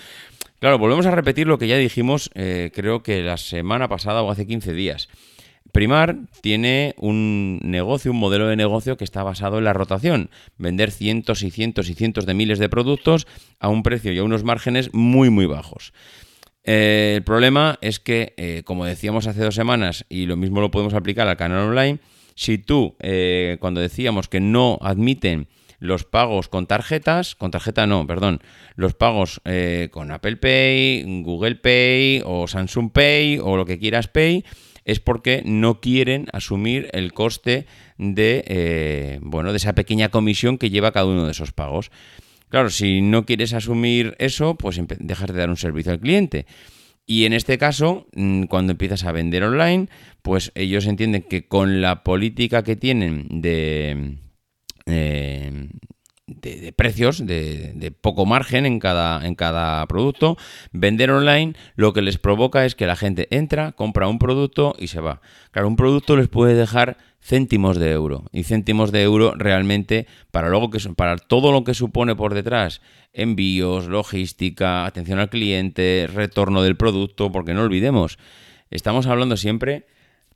Claro, 0.59 0.79
volvemos 0.79 1.05
a 1.05 1.11
repetir 1.11 1.45
lo 1.45 1.59
que 1.59 1.67
ya 1.67 1.77
dijimos, 1.77 2.31
eh, 2.33 2.71
creo 2.73 3.03
que 3.03 3.21
la 3.21 3.37
semana 3.37 3.87
pasada 3.87 4.23
o 4.23 4.31
hace 4.31 4.47
15 4.47 4.73
días. 4.73 5.07
Primar 5.71 6.17
tiene 6.41 6.95
un 6.97 7.59
negocio, 7.61 8.09
un 8.09 8.17
modelo 8.17 8.47
de 8.47 8.55
negocio 8.55 8.97
que 8.97 9.03
está 9.03 9.21
basado 9.21 9.59
en 9.59 9.65
la 9.65 9.73
rotación, 9.73 10.31
vender 10.57 10.89
cientos 10.89 11.43
y 11.43 11.51
cientos 11.51 11.89
y 11.89 11.93
cientos 11.93 12.25
de 12.25 12.33
miles 12.33 12.57
de 12.57 12.69
productos 12.69 13.27
a 13.59 13.69
un 13.69 13.83
precio 13.83 14.11
y 14.13 14.17
a 14.17 14.23
unos 14.23 14.43
márgenes 14.43 14.91
muy 14.93 15.29
muy 15.29 15.45
bajos. 15.45 15.93
Eh, 16.63 17.13
el 17.17 17.23
problema 17.23 17.77
es 17.81 17.99
que, 17.99 18.33
eh, 18.37 18.63
como 18.65 18.85
decíamos 18.85 19.27
hace 19.27 19.43
dos 19.43 19.53
semanas, 19.53 20.05
y 20.09 20.25
lo 20.25 20.37
mismo 20.37 20.59
lo 20.59 20.71
podemos 20.71 20.95
aplicar 20.95 21.27
al 21.27 21.37
canal 21.37 21.69
online, 21.69 21.99
si 22.33 22.57
tú, 22.57 22.95
cuando 23.59 23.81
decíamos 23.81 24.27
que 24.27 24.39
no 24.39 24.77
admiten 24.81 25.47
los 25.79 26.03
pagos 26.03 26.47
con 26.47 26.67
tarjetas, 26.67 27.35
con 27.35 27.51
tarjeta 27.51 27.85
no, 27.87 28.05
perdón, 28.07 28.41
los 28.75 28.93
pagos 28.93 29.41
eh, 29.45 29.89
con 29.91 30.11
Apple 30.11 30.37
Pay, 30.37 31.21
Google 31.23 31.55
Pay 31.55 32.23
o 32.25 32.47
Samsung 32.47 32.91
Pay 32.91 33.39
o 33.39 33.57
lo 33.57 33.65
que 33.65 33.79
quieras 33.79 34.07
Pay, 34.07 34.43
es 34.85 34.99
porque 34.99 35.43
no 35.45 35.81
quieren 35.81 36.27
asumir 36.31 36.89
el 36.93 37.13
coste 37.13 37.65
de, 37.97 38.43
eh, 38.47 39.19
bueno, 39.21 39.51
de 39.51 39.57
esa 39.57 39.75
pequeña 39.75 40.09
comisión 40.09 40.57
que 40.57 40.69
lleva 40.69 40.93
cada 40.93 41.05
uno 41.05 41.25
de 41.25 41.31
esos 41.31 41.51
pagos. 41.51 41.91
Claro, 42.49 42.69
si 42.69 43.01
no 43.01 43.25
quieres 43.25 43.53
asumir 43.53 44.15
eso, 44.19 44.55
pues 44.55 44.79
dejas 44.99 45.27
de 45.27 45.39
dar 45.39 45.49
un 45.49 45.57
servicio 45.57 45.91
al 45.91 45.99
cliente. 45.99 46.45
Y 47.05 47.25
en 47.25 47.33
este 47.33 47.57
caso, 47.57 48.07
mm, 48.13 48.43
cuando 48.43 48.71
empiezas 48.71 49.03
a 49.03 49.11
vender 49.11 49.43
online, 49.43 49.89
pues 50.21 50.51
ellos 50.55 50.85
entienden 50.85 51.23
que 51.23 51.47
con 51.47 51.81
la 51.81 52.03
política 52.03 52.63
que 52.63 52.77
tienen 52.77 53.41
de, 53.41 54.17
eh, 54.87 55.69
de, 56.27 56.73
precios, 56.73 57.25
de, 57.25 57.93
poco 58.01 58.25
margen 58.25 58.65
en 58.65 58.79
cada, 58.79 59.25
en 59.25 59.35
cada 59.35 59.85
producto. 59.87 60.37
Vender 60.71 61.11
online 61.11 61.53
lo 61.75 61.93
que 61.93 62.01
les 62.01 62.17
provoca 62.17 62.65
es 62.65 62.75
que 62.75 62.85
la 62.85 62.95
gente 62.95 63.27
entra, 63.31 63.71
compra 63.71 64.07
un 64.07 64.19
producto 64.19 64.75
y 64.77 64.87
se 64.87 64.99
va. 64.99 65.21
Claro, 65.51 65.67
un 65.67 65.77
producto 65.77 66.17
les 66.17 66.27
puede 66.27 66.53
dejar 66.53 66.97
céntimos 67.21 67.77
de 67.77 67.91
euro. 67.91 68.25
Y 68.31 68.43
céntimos 68.43 68.91
de 68.91 69.03
euro 69.03 69.33
realmente 69.35 70.07
para, 70.31 70.49
luego 70.49 70.69
que, 70.69 70.79
para 70.95 71.17
todo 71.17 71.51
lo 71.51 71.63
que 71.63 71.73
supone 71.73 72.15
por 72.15 72.33
detrás, 72.33 72.81
envíos, 73.13 73.87
logística, 73.87 74.85
atención 74.85 75.19
al 75.19 75.29
cliente, 75.29 76.07
retorno 76.13 76.61
del 76.61 76.77
producto, 76.77 77.31
porque 77.31 77.53
no 77.53 77.63
olvidemos, 77.63 78.19
estamos 78.69 79.07
hablando 79.07 79.37
siempre 79.37 79.87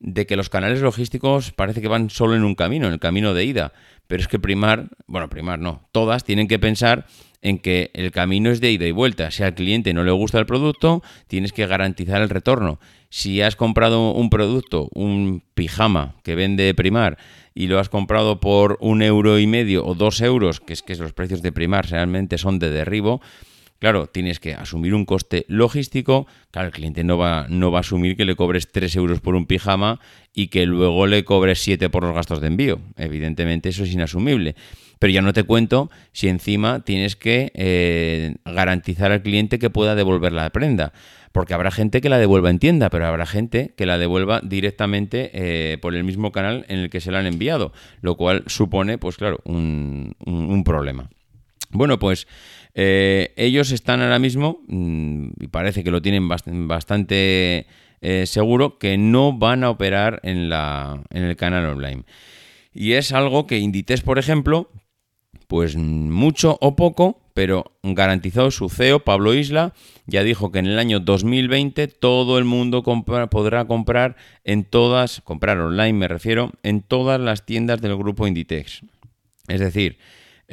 de 0.01 0.25
que 0.25 0.35
los 0.35 0.49
canales 0.49 0.81
logísticos 0.81 1.51
parece 1.51 1.79
que 1.79 1.87
van 1.87 2.09
solo 2.09 2.35
en 2.35 2.43
un 2.43 2.55
camino, 2.55 2.87
en 2.87 2.93
el 2.93 2.99
camino 2.99 3.33
de 3.33 3.45
ida. 3.45 3.71
Pero 4.07 4.21
es 4.21 4.27
que 4.27 4.39
primar, 4.39 4.89
bueno, 5.05 5.29
primar 5.29 5.59
no, 5.59 5.87
todas 5.91 6.23
tienen 6.23 6.47
que 6.47 6.59
pensar 6.59 7.05
en 7.41 7.59
que 7.59 7.91
el 7.93 8.11
camino 8.11 8.49
es 8.49 8.59
de 8.61 8.71
ida 8.71 8.85
y 8.85 8.91
vuelta. 8.91 9.31
Si 9.31 9.43
al 9.43 9.53
cliente 9.53 9.93
no 9.93 10.03
le 10.03 10.11
gusta 10.11 10.39
el 10.39 10.45
producto, 10.45 11.01
tienes 11.27 11.53
que 11.53 11.67
garantizar 11.67 12.21
el 12.21 12.29
retorno. 12.29 12.79
Si 13.09 13.41
has 13.41 13.55
comprado 13.55 14.11
un 14.11 14.29
producto, 14.29 14.89
un 14.93 15.43
pijama 15.53 16.15
que 16.23 16.35
vende 16.35 16.73
primar, 16.73 17.17
y 17.53 17.67
lo 17.67 17.79
has 17.79 17.89
comprado 17.89 18.39
por 18.39 18.77
un 18.81 19.01
euro 19.01 19.39
y 19.39 19.47
medio 19.47 19.85
o 19.85 19.93
dos 19.93 20.21
euros, 20.21 20.59
que 20.59 20.73
es 20.73 20.81
que 20.81 20.95
los 20.95 21.13
precios 21.13 21.41
de 21.41 21.51
primar 21.51 21.89
realmente 21.89 22.37
son 22.37 22.59
de 22.59 22.69
derribo, 22.69 23.21
Claro, 23.81 24.05
tienes 24.05 24.39
que 24.39 24.53
asumir 24.53 24.93
un 24.93 25.05
coste 25.05 25.43
logístico. 25.47 26.27
Claro, 26.51 26.67
el 26.67 26.71
cliente 26.71 27.03
no 27.03 27.17
va, 27.17 27.47
no 27.49 27.71
va 27.71 27.79
a 27.79 27.81
asumir 27.81 28.15
que 28.15 28.25
le 28.25 28.35
cobres 28.35 28.71
3 28.71 28.95
euros 28.97 29.21
por 29.21 29.33
un 29.33 29.47
pijama 29.47 29.99
y 30.35 30.49
que 30.49 30.67
luego 30.67 31.07
le 31.07 31.25
cobres 31.25 31.63
7 31.63 31.89
por 31.89 32.03
los 32.03 32.13
gastos 32.13 32.41
de 32.41 32.47
envío. 32.47 32.79
Evidentemente 32.95 33.69
eso 33.69 33.83
es 33.83 33.91
inasumible. 33.91 34.55
Pero 34.99 35.11
ya 35.11 35.23
no 35.23 35.33
te 35.33 35.41
cuento 35.45 35.89
si 36.11 36.27
encima 36.27 36.81
tienes 36.81 37.15
que 37.15 37.51
eh, 37.55 38.35
garantizar 38.45 39.11
al 39.11 39.23
cliente 39.23 39.57
que 39.57 39.71
pueda 39.71 39.95
devolver 39.95 40.31
la 40.31 40.47
prenda. 40.51 40.93
Porque 41.31 41.55
habrá 41.55 41.71
gente 41.71 42.01
que 42.01 42.09
la 42.09 42.19
devuelva 42.19 42.51
en 42.51 42.59
tienda, 42.59 42.91
pero 42.91 43.07
habrá 43.07 43.25
gente 43.25 43.73
que 43.75 43.87
la 43.87 43.97
devuelva 43.97 44.41
directamente 44.43 45.31
eh, 45.33 45.79
por 45.79 45.95
el 45.95 46.03
mismo 46.03 46.31
canal 46.31 46.67
en 46.69 46.77
el 46.77 46.91
que 46.91 47.01
se 47.01 47.09
la 47.09 47.17
han 47.17 47.25
enviado. 47.25 47.73
Lo 48.01 48.15
cual 48.15 48.43
supone, 48.45 48.99
pues 48.99 49.17
claro, 49.17 49.39
un, 49.43 50.13
un 50.23 50.63
problema. 50.63 51.09
Bueno, 51.73 51.99
pues 51.99 52.27
eh, 52.73 53.33
ellos 53.37 53.71
están 53.71 54.01
ahora 54.01 54.19
mismo, 54.19 54.61
mm, 54.67 55.29
y 55.39 55.47
parece 55.47 55.83
que 55.83 55.91
lo 55.91 56.01
tienen 56.01 56.27
bastante 56.27 57.67
eh, 58.01 58.25
seguro, 58.25 58.77
que 58.77 58.97
no 58.97 59.37
van 59.37 59.63
a 59.63 59.69
operar 59.69 60.19
en, 60.23 60.49
la, 60.49 61.01
en 61.09 61.23
el 61.23 61.35
canal 61.35 61.65
online. 61.65 62.03
Y 62.73 62.93
es 62.93 63.11
algo 63.11 63.47
que 63.47 63.59
Inditex, 63.59 64.01
por 64.01 64.17
ejemplo, 64.17 64.69
pues 65.47 65.75
mucho 65.75 66.57
o 66.61 66.75
poco, 66.75 67.19
pero 67.33 67.73
garantizado 67.83 68.51
su 68.51 68.69
CEO, 68.69 69.01
Pablo 69.01 69.33
Isla, 69.33 69.73
ya 70.05 70.23
dijo 70.23 70.51
que 70.51 70.59
en 70.59 70.67
el 70.67 70.79
año 70.79 70.99
2020 70.99 71.87
todo 71.87 72.37
el 72.37 72.45
mundo 72.45 72.83
podrá 72.83 73.65
comprar 73.65 74.15
en 74.43 74.63
todas, 74.63 75.21
comprar 75.21 75.59
online 75.59 75.93
me 75.93 76.07
refiero, 76.07 76.51
en 76.63 76.81
todas 76.81 77.19
las 77.19 77.45
tiendas 77.45 77.81
del 77.81 77.97
grupo 77.97 78.27
Inditex. 78.27 78.81
Es 79.47 79.59
decir, 79.59 79.97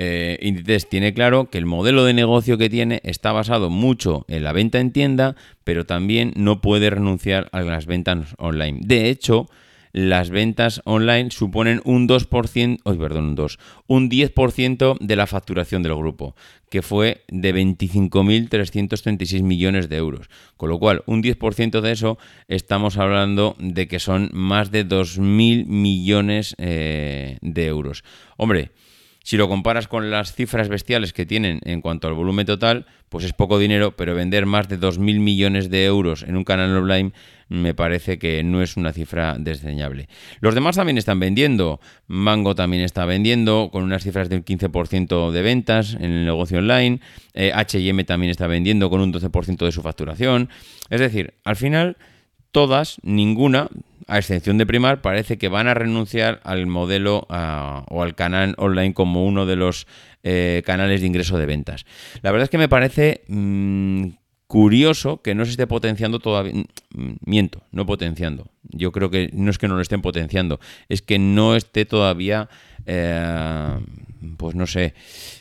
eh, 0.00 0.38
Inditex 0.40 0.88
tiene 0.88 1.12
claro 1.12 1.50
que 1.50 1.58
el 1.58 1.66
modelo 1.66 2.04
de 2.04 2.14
negocio 2.14 2.56
que 2.56 2.70
tiene 2.70 3.00
está 3.02 3.32
basado 3.32 3.68
mucho 3.68 4.24
en 4.28 4.44
la 4.44 4.52
venta 4.52 4.78
en 4.78 4.92
tienda, 4.92 5.34
pero 5.64 5.86
también 5.86 6.32
no 6.36 6.60
puede 6.60 6.88
renunciar 6.88 7.48
a 7.50 7.62
las 7.62 7.86
ventas 7.86 8.36
online. 8.38 8.78
De 8.80 9.10
hecho, 9.10 9.48
las 9.92 10.30
ventas 10.30 10.82
online 10.84 11.32
suponen 11.32 11.80
un 11.84 12.06
2%, 12.06 12.78
oh, 12.84 12.94
perdón, 12.96 13.24
un 13.24 13.34
2, 13.34 13.58
un 13.88 14.08
10% 14.08 14.98
de 15.00 15.16
la 15.16 15.26
facturación 15.26 15.82
del 15.82 15.96
grupo, 15.96 16.36
que 16.70 16.82
fue 16.82 17.24
de 17.26 17.52
25.336 17.52 19.42
millones 19.42 19.88
de 19.88 19.96
euros. 19.96 20.28
Con 20.56 20.68
lo 20.68 20.78
cual, 20.78 21.02
un 21.06 21.24
10% 21.24 21.80
de 21.80 21.90
eso 21.90 22.18
estamos 22.46 22.98
hablando 22.98 23.56
de 23.58 23.88
que 23.88 23.98
son 23.98 24.30
más 24.32 24.70
de 24.70 24.86
2.000 24.86 25.66
millones 25.66 26.54
eh, 26.58 27.38
de 27.40 27.66
euros. 27.66 28.04
Hombre, 28.36 28.70
Si 29.28 29.36
lo 29.36 29.46
comparas 29.46 29.88
con 29.88 30.10
las 30.10 30.32
cifras 30.32 30.70
bestiales 30.70 31.12
que 31.12 31.26
tienen 31.26 31.60
en 31.64 31.82
cuanto 31.82 32.08
al 32.08 32.14
volumen 32.14 32.46
total, 32.46 32.86
pues 33.10 33.26
es 33.26 33.34
poco 33.34 33.58
dinero, 33.58 33.94
pero 33.94 34.14
vender 34.14 34.46
más 34.46 34.70
de 34.70 34.80
2.000 34.80 35.20
millones 35.20 35.68
de 35.68 35.84
euros 35.84 36.22
en 36.22 36.34
un 36.34 36.44
canal 36.44 36.74
online 36.74 37.12
me 37.50 37.74
parece 37.74 38.18
que 38.18 38.42
no 38.42 38.62
es 38.62 38.78
una 38.78 38.94
cifra 38.94 39.36
desdeñable. 39.38 40.08
Los 40.40 40.54
demás 40.54 40.76
también 40.76 40.96
están 40.96 41.20
vendiendo. 41.20 41.78
Mango 42.06 42.54
también 42.54 42.82
está 42.82 43.04
vendiendo 43.04 43.68
con 43.70 43.82
unas 43.82 44.02
cifras 44.02 44.30
del 44.30 44.46
15% 44.46 45.30
de 45.30 45.42
ventas 45.42 45.92
en 45.92 46.10
el 46.10 46.24
negocio 46.24 46.56
online. 46.56 47.00
HM 47.34 48.04
también 48.06 48.30
está 48.30 48.46
vendiendo 48.46 48.88
con 48.88 49.02
un 49.02 49.12
12% 49.12 49.58
de 49.58 49.72
su 49.72 49.82
facturación. 49.82 50.48
Es 50.88 51.00
decir, 51.00 51.34
al 51.44 51.56
final 51.56 51.98
todas, 52.50 52.96
ninguna, 53.02 53.68
a 54.08 54.18
excepción 54.18 54.56
de 54.58 54.66
Primar, 54.66 55.02
parece 55.02 55.36
que 55.36 55.48
van 55.48 55.68
a 55.68 55.74
renunciar 55.74 56.40
al 56.42 56.66
modelo 56.66 57.26
o 57.28 58.02
al 58.02 58.14
canal 58.14 58.54
online 58.56 58.94
como 58.94 59.24
uno 59.24 59.44
de 59.46 59.56
los 59.56 59.86
eh, 60.24 60.62
canales 60.64 61.02
de 61.02 61.06
ingreso 61.06 61.38
de 61.38 61.46
ventas. 61.46 61.84
La 62.22 62.32
verdad 62.32 62.44
es 62.44 62.50
que 62.50 62.58
me 62.58 62.70
parece 62.70 63.22
mm, 63.28 64.08
curioso 64.46 65.20
que 65.20 65.34
no 65.34 65.44
se 65.44 65.52
esté 65.52 65.66
potenciando 65.66 66.18
todavía. 66.20 66.54
Mm, 66.94 67.12
miento, 67.24 67.62
no 67.70 67.84
potenciando. 67.84 68.50
Yo 68.62 68.92
creo 68.92 69.10
que 69.10 69.30
no 69.34 69.50
es 69.50 69.58
que 69.58 69.68
no 69.68 69.76
lo 69.76 69.82
estén 69.82 70.00
potenciando, 70.00 70.58
es 70.88 71.02
que 71.02 71.18
no 71.18 71.54
esté 71.54 71.84
todavía, 71.84 72.48
eh, 72.86 73.78
pues 74.38 74.54
no 74.54 74.66
sé, 74.66 74.94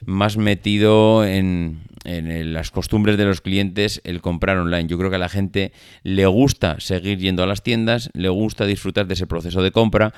más 0.05 0.35
metido 0.35 1.25
en, 1.25 1.83
en 2.07 2.53
las 2.53 2.71
costumbres 2.71 3.17
de 3.17 3.25
los 3.25 3.41
clientes 3.41 4.01
el 4.03 4.21
comprar 4.21 4.57
online. 4.57 4.87
Yo 4.87 4.97
creo 4.97 5.09
que 5.09 5.17
a 5.17 5.19
la 5.19 5.29
gente 5.29 5.73
le 6.03 6.25
gusta 6.25 6.79
seguir 6.79 7.19
yendo 7.19 7.43
a 7.43 7.47
las 7.47 7.63
tiendas, 7.63 8.09
le 8.13 8.29
gusta 8.29 8.65
disfrutar 8.65 9.07
de 9.07 9.13
ese 9.13 9.27
proceso 9.27 9.61
de 9.61 9.71
compra. 9.71 10.13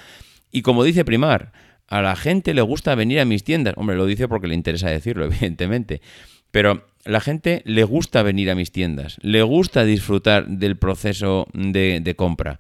Y 0.52 0.62
como 0.62 0.84
dice 0.84 1.04
Primar, 1.04 1.52
a 1.88 2.02
la 2.02 2.16
gente 2.16 2.54
le 2.54 2.62
gusta 2.62 2.96
venir 2.96 3.20
a 3.20 3.26
mis 3.26 3.44
tiendas. 3.44 3.74
Hombre, 3.76 3.96
lo 3.96 4.06
dice 4.06 4.28
porque 4.28 4.48
le 4.48 4.56
interesa 4.56 4.90
decirlo, 4.90 5.26
evidentemente. 5.32 6.02
Pero 6.52 6.86
la 7.06 7.22
gente 7.22 7.62
le 7.66 7.84
gusta 7.84 8.24
venir 8.24 8.52
a 8.52 8.56
mis 8.56 8.72
tiendas, 8.72 9.18
le 9.22 9.42
gusta 9.42 9.84
disfrutar 9.84 10.48
del 10.48 10.78
proceso 10.78 11.48
de, 11.54 12.14
compra. 12.16 12.60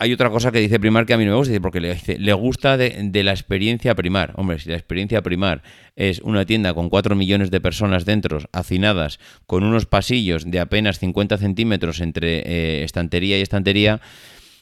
Hay 0.00 0.12
otra 0.12 0.30
cosa 0.30 0.52
que 0.52 0.60
dice 0.60 0.78
Primar 0.78 1.06
que 1.06 1.14
a 1.14 1.18
mí 1.18 1.24
no 1.24 1.32
me 1.32 1.36
gusta, 1.38 1.58
porque 1.60 1.80
le, 1.80 1.92
dice, 1.92 2.20
le 2.20 2.32
gusta 2.32 2.76
de, 2.76 3.22
la 3.24 3.32
experiencia 3.32 3.96
Primar. 3.96 4.32
Hombre, 4.36 4.60
si 4.60 4.68
la 4.68 4.76
experiencia 4.76 5.22
Primar 5.22 5.62
es 5.96 6.20
una 6.20 6.46
tienda 6.46 6.72
con 6.72 6.88
4 6.88 7.16
millones 7.16 7.50
de 7.50 7.60
personas 7.60 8.04
dentro, 8.04 8.38
hacinadas, 8.52 9.18
con 9.46 9.64
unos 9.64 9.86
pasillos 9.86 10.48
de 10.48 10.60
apenas 10.60 11.00
50 11.00 11.36
centímetros 11.38 12.00
entre 12.00 12.38
eh, 12.46 12.84
estantería 12.84 13.38
y 13.38 13.42
estantería, 13.42 14.00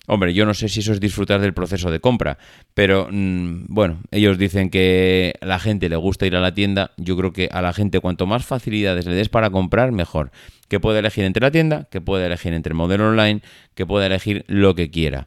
Hombre, 0.06 0.34
yo 0.34 0.46
no 0.46 0.54
sé 0.54 0.68
si 0.68 0.80
eso 0.80 0.92
es 0.92 1.00
disfrutar 1.00 1.40
del 1.40 1.52
proceso 1.52 1.90
de 1.90 2.00
compra, 2.00 2.38
pero 2.74 3.08
mm, 3.10 3.66
bueno, 3.68 4.00
ellos 4.10 4.38
dicen 4.38 4.70
que 4.70 5.34
a 5.40 5.46
la 5.46 5.58
gente 5.58 5.88
le 5.88 5.96
gusta 5.96 6.26
ir 6.26 6.36
a 6.36 6.40
la 6.40 6.54
tienda. 6.54 6.92
Yo 6.96 7.16
creo 7.16 7.32
que 7.32 7.48
a 7.50 7.60
la 7.60 7.72
gente 7.72 8.00
cuanto 8.00 8.26
más 8.26 8.44
facilidades 8.44 9.06
le 9.06 9.14
des 9.14 9.28
para 9.28 9.50
comprar, 9.50 9.92
mejor. 9.92 10.30
Que 10.68 10.80
pueda 10.80 11.00
elegir 11.00 11.24
entre 11.24 11.42
la 11.42 11.50
tienda, 11.50 11.88
que 11.90 12.00
pueda 12.00 12.26
elegir 12.26 12.52
entre 12.52 12.70
el 12.70 12.76
modelo 12.76 13.08
online, 13.08 13.42
que 13.74 13.86
pueda 13.86 14.06
elegir 14.06 14.44
lo 14.46 14.74
que 14.74 14.90
quiera. 14.90 15.26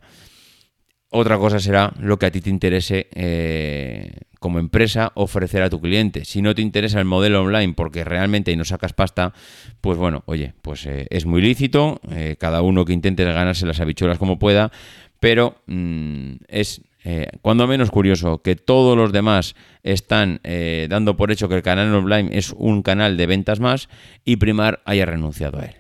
Otra 1.09 1.38
cosa 1.38 1.59
será 1.59 1.93
lo 2.00 2.19
que 2.19 2.27
a 2.27 2.31
ti 2.31 2.39
te 2.39 2.50
interese 2.50 3.07
eh, 3.15 4.12
como 4.39 4.60
empresa 4.60 5.12
ofrecer 5.15 5.62
a 5.62 5.69
tu 5.69 5.79
cliente. 5.79 6.25
Si 6.25 6.41
no 6.41 6.55
te 6.55 6.62
interesa 6.62 7.00
el 7.00 7.05
modelo 7.05 7.43
online 7.43 7.74
porque 7.74 8.03
realmente 8.03 8.55
no 8.55 8.65
sacas 8.65 8.93
pasta, 8.93 9.34
pues 9.81 9.98
bueno, 9.98 10.24
oye, 10.25 10.53
pues 10.62 10.86
eh, 10.86 11.08
es 11.10 11.25
muy 11.25 11.41
lícito, 11.41 12.00
eh, 12.12 12.36
cada 12.39 12.62
uno 12.62 12.86
que 12.86 12.93
intente 12.93 13.24
ganarse 13.25 13.65
las 13.65 13.79
habichuelas 13.79 14.17
como 14.17 14.39
pueda, 14.39 14.72
pero 15.19 15.62
mm, 15.67 16.31
es 16.48 16.81
cuando 17.41 17.65
menos 17.65 17.89
curioso 17.89 18.43
que 18.43 18.55
todos 18.55 18.96
los 18.96 19.12
demás 19.12 19.55
están 19.84 20.41
dando 20.89 21.15
por 21.15 21.31
hecho 21.31 21.50
que 21.50 21.55
el 21.55 21.63
canal 21.63 21.96
online 21.96 22.38
es 22.38 22.51
un 22.51 22.84
canal 22.84 23.17
de 23.17 23.25
ventas 23.25 23.60
más 23.60 23.89
y 24.25 24.36
Primar 24.36 24.81
haya 24.86 25.05
renunciado 25.08 25.60
a 25.60 25.65
él. 25.65 25.78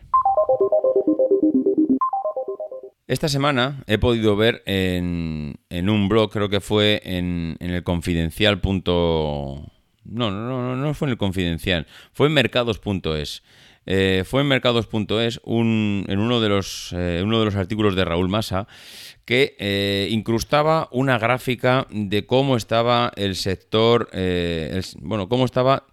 Esta 3.09 3.27
semana 3.27 3.83
he 3.87 3.97
podido 3.97 4.35
ver 4.35 4.61
en, 4.67 5.57
un 5.71 6.09
blog, 6.09 6.29
creo 6.29 6.47
que 6.47 6.59
fue 6.59 7.01
en, 7.03 7.57
el 7.59 7.81
confidencial. 7.83 8.61
No, 8.63 9.65
no, 10.03 10.29
no, 10.31 10.75
no 10.75 10.93
fue 10.93 11.07
en 11.07 11.13
el 11.13 11.17
confidencial, 11.17 11.87
fue 12.13 12.27
en 12.27 12.33
mercados.es. 12.33 13.41
Eh, 13.87 14.23
fue 14.27 14.41
en 14.41 14.47
mercados.es 14.47 15.41
un, 15.43 16.05
en 16.07 16.19
uno 16.19 16.39
de, 16.39 16.49
los, 16.49 16.93
eh, 16.95 17.21
uno 17.23 17.39
de 17.39 17.45
los 17.45 17.55
artículos 17.55 17.95
de 17.95 18.05
Raúl 18.05 18.29
Massa 18.29 18.67
que 19.25 19.55
eh, 19.57 20.07
incrustaba 20.11 20.87
una 20.91 21.17
gráfica 21.17 21.87
de 21.89 22.27
cómo 22.27 22.57
estaba 22.57 23.11
el 23.15 23.35
sector, 23.35 24.11
bueno, 25.01 25.27
cómo 25.29 25.45
estaba 25.45 25.87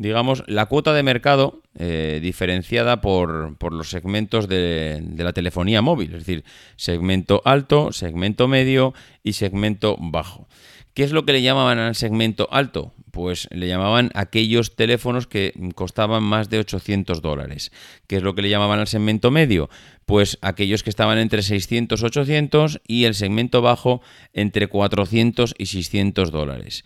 digamos, 0.00 0.42
la 0.46 0.64
cuota 0.64 0.94
de 0.94 1.02
mercado 1.02 1.60
eh, 1.78 2.20
diferenciada 2.22 3.02
por, 3.02 3.54
los 3.70 3.90
segmentos 3.90 4.48
de, 4.48 5.04
la 5.18 5.34
telefonía 5.34 5.82
móvil, 5.82 6.14
es 6.14 6.20
decir, 6.20 6.42
segmento 6.76 7.42
alto, 7.44 7.92
segmento 7.92 8.48
medio 8.48 8.94
y 9.22 9.34
segmento 9.34 9.98
bajo. 10.00 10.48
¿Qué 10.94 11.04
es 11.04 11.12
lo 11.12 11.26
que 11.26 11.34
le 11.34 11.42
llamaban 11.42 11.78
al 11.78 11.94
segmento 11.94 12.48
alto? 12.50 12.94
Pues 13.10 13.46
le 13.50 13.68
llamaban 13.68 14.10
aquellos 14.14 14.74
teléfonos 14.74 15.26
que 15.26 15.52
costaban 15.74 16.22
más 16.22 16.48
de 16.48 16.60
800 16.60 17.20
dólares. 17.20 17.70
¿Qué 18.06 18.16
es 18.16 18.22
lo 18.22 18.34
que 18.34 18.40
le 18.40 18.48
llamaban 18.48 18.80
al 18.80 18.88
segmento 18.88 19.30
medio? 19.30 19.68
Pues 20.06 20.38
aquellos 20.40 20.82
que 20.82 20.90
estaban 20.90 21.18
entre 21.18 21.42
600 21.42 22.00
y 22.00 22.04
800 22.06 22.80
y 22.86 23.04
el 23.04 23.14
segmento 23.14 23.60
bajo 23.60 24.00
entre 24.32 24.66
400 24.68 25.54
y 25.58 25.66
600 25.66 26.30
dólares. 26.30 26.84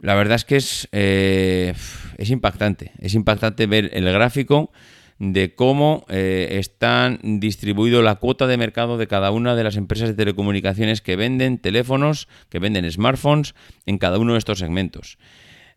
La 0.00 0.14
verdad 0.14 0.36
es 0.36 0.44
que 0.44 0.56
es, 0.56 0.88
eh, 0.92 1.74
es 2.18 2.30
impactante. 2.30 2.92
Es 2.98 3.14
impactante 3.14 3.66
ver 3.66 3.90
el 3.92 4.04
gráfico 4.04 4.70
de 5.18 5.56
cómo 5.56 6.06
eh, 6.08 6.58
están 6.60 7.18
distribuido 7.40 8.02
la 8.02 8.14
cuota 8.16 8.46
de 8.46 8.56
mercado 8.56 8.96
de 8.96 9.08
cada 9.08 9.32
una 9.32 9.56
de 9.56 9.64
las 9.64 9.76
empresas 9.76 10.08
de 10.08 10.14
telecomunicaciones 10.14 11.00
que 11.00 11.16
venden 11.16 11.58
teléfonos, 11.58 12.28
que 12.48 12.60
venden 12.60 12.88
smartphones 12.88 13.56
en 13.86 13.98
cada 13.98 14.18
uno 14.18 14.34
de 14.34 14.38
estos 14.38 14.60
segmentos. 14.60 15.18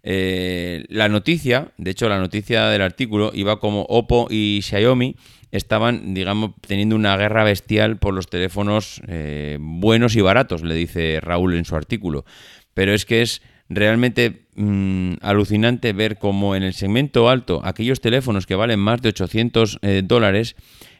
Eh, 0.03 0.85
la 0.89 1.09
noticia, 1.09 1.71
de 1.77 1.91
hecho 1.91 2.07
la 2.07 2.19
noticia 2.19 2.67
del 2.67 2.83
artículo 2.83 3.31
iba 3.33 3.59
como 3.59 3.83
Oppo 3.83 4.27
y 4.29 4.59
Xiaomi 4.61 5.15
estaban, 5.51 6.13
digamos, 6.13 6.51
teniendo 6.65 6.95
una 6.95 7.17
guerra 7.17 7.43
bestial 7.43 7.97
por 7.97 8.13
los 8.13 8.29
teléfonos 8.29 9.01
buenos 9.59 10.15
y 10.15 10.21
baratos, 10.21 10.63
le 10.63 10.75
dice 10.75 11.19
Raúl 11.19 11.55
en 11.55 11.65
su 11.65 11.75
artículo. 11.75 12.25
Pero 12.73 12.93
es 12.93 13.05
que 13.05 13.21
es 13.21 13.41
realmente 13.73 14.43
mm, 14.55 15.13
alucinante 15.21 15.93
ver 15.93 16.17
cómo 16.17 16.55
en 16.55 16.63
el 16.63 16.73
segmento 16.73 17.29
alto, 17.29 17.61
aquellos 17.63 18.01
teléfonos 18.01 18.45
que 18.45 18.55
valen 18.55 18.79
más 18.79 19.01
de 19.01 19.09
800 19.09 19.79
eh, 19.81 20.01
dólares, 20.03 20.55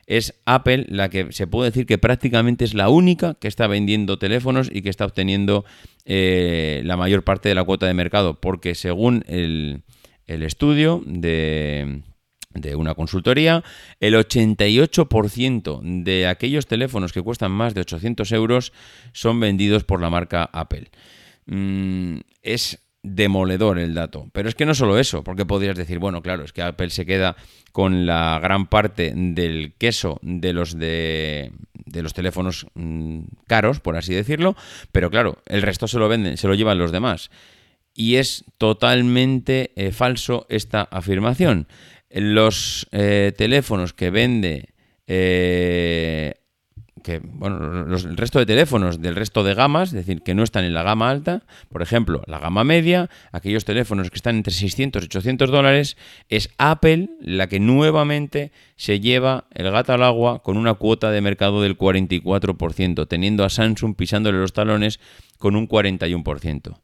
es 0.08 0.34
Apple 0.46 0.86
la 0.90 1.10
que 1.10 1.32
se 1.32 1.48
puede 1.48 1.70
decir 1.70 1.86
que 1.86 1.98
prácticamente 1.98 2.66
es 2.66 2.74
la 2.74 2.90
única 2.90 3.36
que 3.36 3.48
está 3.48 3.68
vendiendo 3.68 4.18
teléfonos 4.18 4.70
y 4.72 4.82
que 4.82 4.90
está 4.90 5.06
obteniendo 5.06 5.64
eh, 6.06 6.82
la 6.86 6.98
mayor 6.98 7.24
parte 7.24 7.50
de 7.50 7.56
la 7.56 7.64
cuota 7.64 7.88
de 7.88 7.94
mercado, 7.94 8.40
porque 8.40 8.74
según 8.76 9.24
el, 9.28 9.84
estudio 10.26 11.04
de, 11.06 12.02
de 12.54 12.76
una 12.76 12.96
consultoría, 12.96 13.64
el 14.00 14.16
88% 14.16 16.04
de 16.04 16.28
aquellos 16.28 16.68
teléfonos 16.68 17.14
que 17.14 17.22
cuestan 17.22 17.52
más 17.52 17.74
de 17.74 17.82
800 17.82 18.32
euros 18.32 18.74
son 19.12 19.40
vendidos 19.40 19.84
por 19.84 20.02
la 20.02 20.10
marca 20.10 20.50
Apple. 20.52 20.90
Mm, 21.46 22.20
es 22.42 22.80
demoledor 23.04 23.80
el 23.80 23.94
dato. 23.94 24.30
Pero 24.32 24.50
es 24.50 24.56
que 24.56 24.66
no 24.66 24.76
solo 24.76 25.00
eso, 25.00 25.24
porque 25.24 25.46
podrías 25.46 25.76
decir, 25.76 26.00
bueno, 26.00 26.22
claro, 26.22 26.44
es 26.44 26.54
que 26.54 26.62
Apple 26.62 26.90
se 26.90 27.06
queda 27.06 27.36
con 27.72 28.06
la 28.06 28.40
gran 28.42 28.68
parte 28.68 29.14
del 29.16 29.74
queso 29.78 30.20
de 30.22 30.54
los 30.54 30.78
de, 30.78 31.52
de 31.86 32.04
los 32.04 32.14
teléfonos 32.14 32.68
mm, 32.76 33.22
caros, 33.48 33.80
por 33.80 33.98
así 33.98 34.14
decirlo, 34.14 34.56
pero 34.92 35.10
claro, 35.10 35.42
el 35.48 35.62
resto 35.62 35.88
se 35.88 36.00
lo 36.00 36.10
venden, 36.10 36.38
se 36.38 36.48
lo 36.48 36.56
llevan 36.56 36.78
los 36.78 36.92
demás. 36.92 37.32
Y 37.94 38.16
es 38.16 38.46
totalmente 38.58 39.72
eh, 39.76 39.92
falso 39.92 40.46
esta 40.50 40.84
afirmación. 40.84 41.68
Los 42.10 42.88
eh, 42.92 43.34
teléfonos 43.38 43.94
que 43.94 44.10
vende 44.10 44.70
eh, 45.08 46.36
que 47.02 47.20
bueno, 47.24 47.96
el 47.96 48.18
resto 48.18 48.40
de 48.40 48.46
teléfonos 48.46 49.02
del 49.02 49.16
resto 49.16 49.44
de 49.44 49.54
gamas, 49.54 49.90
es 49.90 49.96
decir, 49.96 50.22
que 50.22 50.34
no 50.34 50.44
están 50.44 50.64
en 50.64 50.74
la 50.74 50.84
gama 50.84 51.10
alta, 51.10 51.44
por 51.70 51.82
ejemplo, 51.82 52.22
la 52.28 52.40
gama 52.40 52.64
media, 52.64 53.10
aquellos 53.32 53.66
teléfonos 53.66 54.10
que 54.10 54.16
están 54.16 54.36
entre 54.36 54.54
600 54.54 55.04
y 55.04 55.06
800 55.06 55.52
dólares, 55.52 55.98
es 56.30 56.50
Apple 56.58 57.10
la 57.20 57.48
que 57.48 57.60
nuevamente 57.60 58.52
se 58.76 59.00
lleva 59.00 59.46
el 59.52 59.70
gato 59.72 59.94
al 59.94 60.04
agua 60.04 60.42
con 60.42 60.58
una 60.58 60.74
cuota 60.76 61.12
de 61.12 61.22
mercado 61.22 61.62
del 61.62 61.78
44%, 61.78 63.08
teniendo 63.08 63.44
a 63.44 63.50
Samsung 63.50 63.96
pisándole 63.96 64.40
los 64.40 64.54
talones 64.54 65.00
con 65.38 65.56
un 65.56 65.68
41%. 65.68 66.78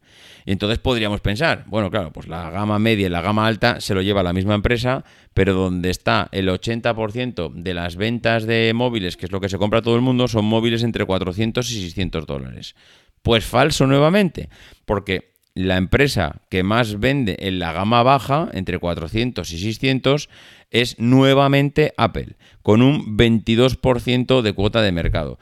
Y 0.47 0.53
entonces 0.53 0.79
podríamos 0.79 1.19
pensar, 1.19 1.65
bueno, 1.67 1.91
claro, 1.91 2.13
pues 2.13 2.29
la 2.29 2.49
gama 2.49 2.79
media 2.79 3.07
y 3.07 3.09
la 3.09 3.19
gama 3.19 3.45
alta 3.45 3.81
se 3.81 3.93
lo 3.93 4.01
lleva 4.01 4.23
la 4.23 4.31
misma 4.31 4.55
empresa, 4.55 5.03
pero 5.33 5.53
donde 5.53 5.89
está 5.89 6.29
el 6.31 6.47
80% 6.47 7.51
de 7.51 7.73
las 7.73 7.97
ventas 7.97 8.45
de 8.45 8.71
móviles, 8.73 9.17
que 9.17 9.25
es 9.25 9.31
lo 9.33 9.41
que 9.41 9.49
se 9.49 9.57
compra 9.57 9.81
todo 9.81 9.97
el 9.97 10.01
mundo, 10.01 10.29
son 10.29 10.45
móviles 10.45 10.83
entre 10.83 11.03
400 11.03 11.69
y 11.69 11.81
600 11.81 12.25
dólares. 12.25 12.75
Pues 13.23 13.43
falso 13.43 13.87
nuevamente, 13.87 14.47
porque 14.85 15.33
la 15.53 15.75
empresa 15.75 16.41
que 16.49 16.63
más 16.63 16.97
vende 16.97 17.35
en 17.41 17.59
la 17.59 17.73
gama 17.73 18.01
baja, 18.03 18.47
entre 18.53 18.79
400 18.79 19.51
y 19.51 19.59
600, 19.59 20.29
es 20.71 20.97
nuevamente 20.97 21.93
Apple, 21.97 22.37
con 22.61 22.81
un 22.81 23.17
22% 23.17 24.41
de 24.41 24.53
cuota 24.53 24.81
de 24.81 24.93
mercado. 24.93 25.39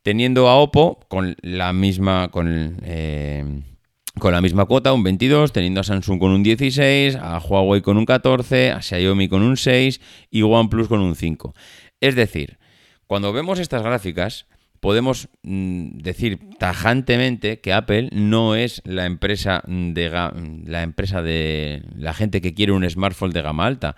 Teniendo 0.00 0.48
a 0.48 0.56
Oppo 0.56 0.98
con 1.08 1.36
la 1.42 1.74
misma, 1.74 2.30
con, 2.30 2.78
eh, 2.84 3.64
con 4.18 4.32
la 4.32 4.40
misma 4.40 4.64
cuota, 4.64 4.92
un 4.92 5.02
22, 5.02 5.52
teniendo 5.52 5.80
a 5.80 5.84
Samsung 5.84 6.18
con 6.18 6.32
un 6.32 6.42
16, 6.42 7.16
a 7.16 7.38
Huawei 7.38 7.80
con 7.80 7.96
un 7.96 8.04
14, 8.04 8.72
a 8.72 8.82
Xiaomi 8.82 9.28
con 9.28 9.42
un 9.42 9.56
6 9.56 10.00
y 10.30 10.42
OnePlus 10.42 10.88
con 10.88 11.00
un 11.00 11.14
5. 11.14 11.54
Es 12.00 12.16
decir, 12.16 12.58
cuando 13.06 13.32
vemos 13.32 13.58
estas 13.58 13.82
gráficas, 13.82 14.46
podemos 14.80 15.28
mm, 15.42 15.98
decir 15.98 16.38
tajantemente 16.58 17.60
que 17.60 17.72
Apple 17.72 18.08
no 18.12 18.54
es 18.54 18.82
la 18.84 19.06
empresa 19.06 19.62
de 19.66 20.08
la 20.64 20.82
empresa 20.82 21.22
de 21.22 21.82
la 21.96 22.14
gente 22.14 22.40
que 22.40 22.54
quiere 22.54 22.72
un 22.72 22.88
smartphone 22.88 23.30
de 23.30 23.42
gama 23.42 23.66
alta. 23.66 23.96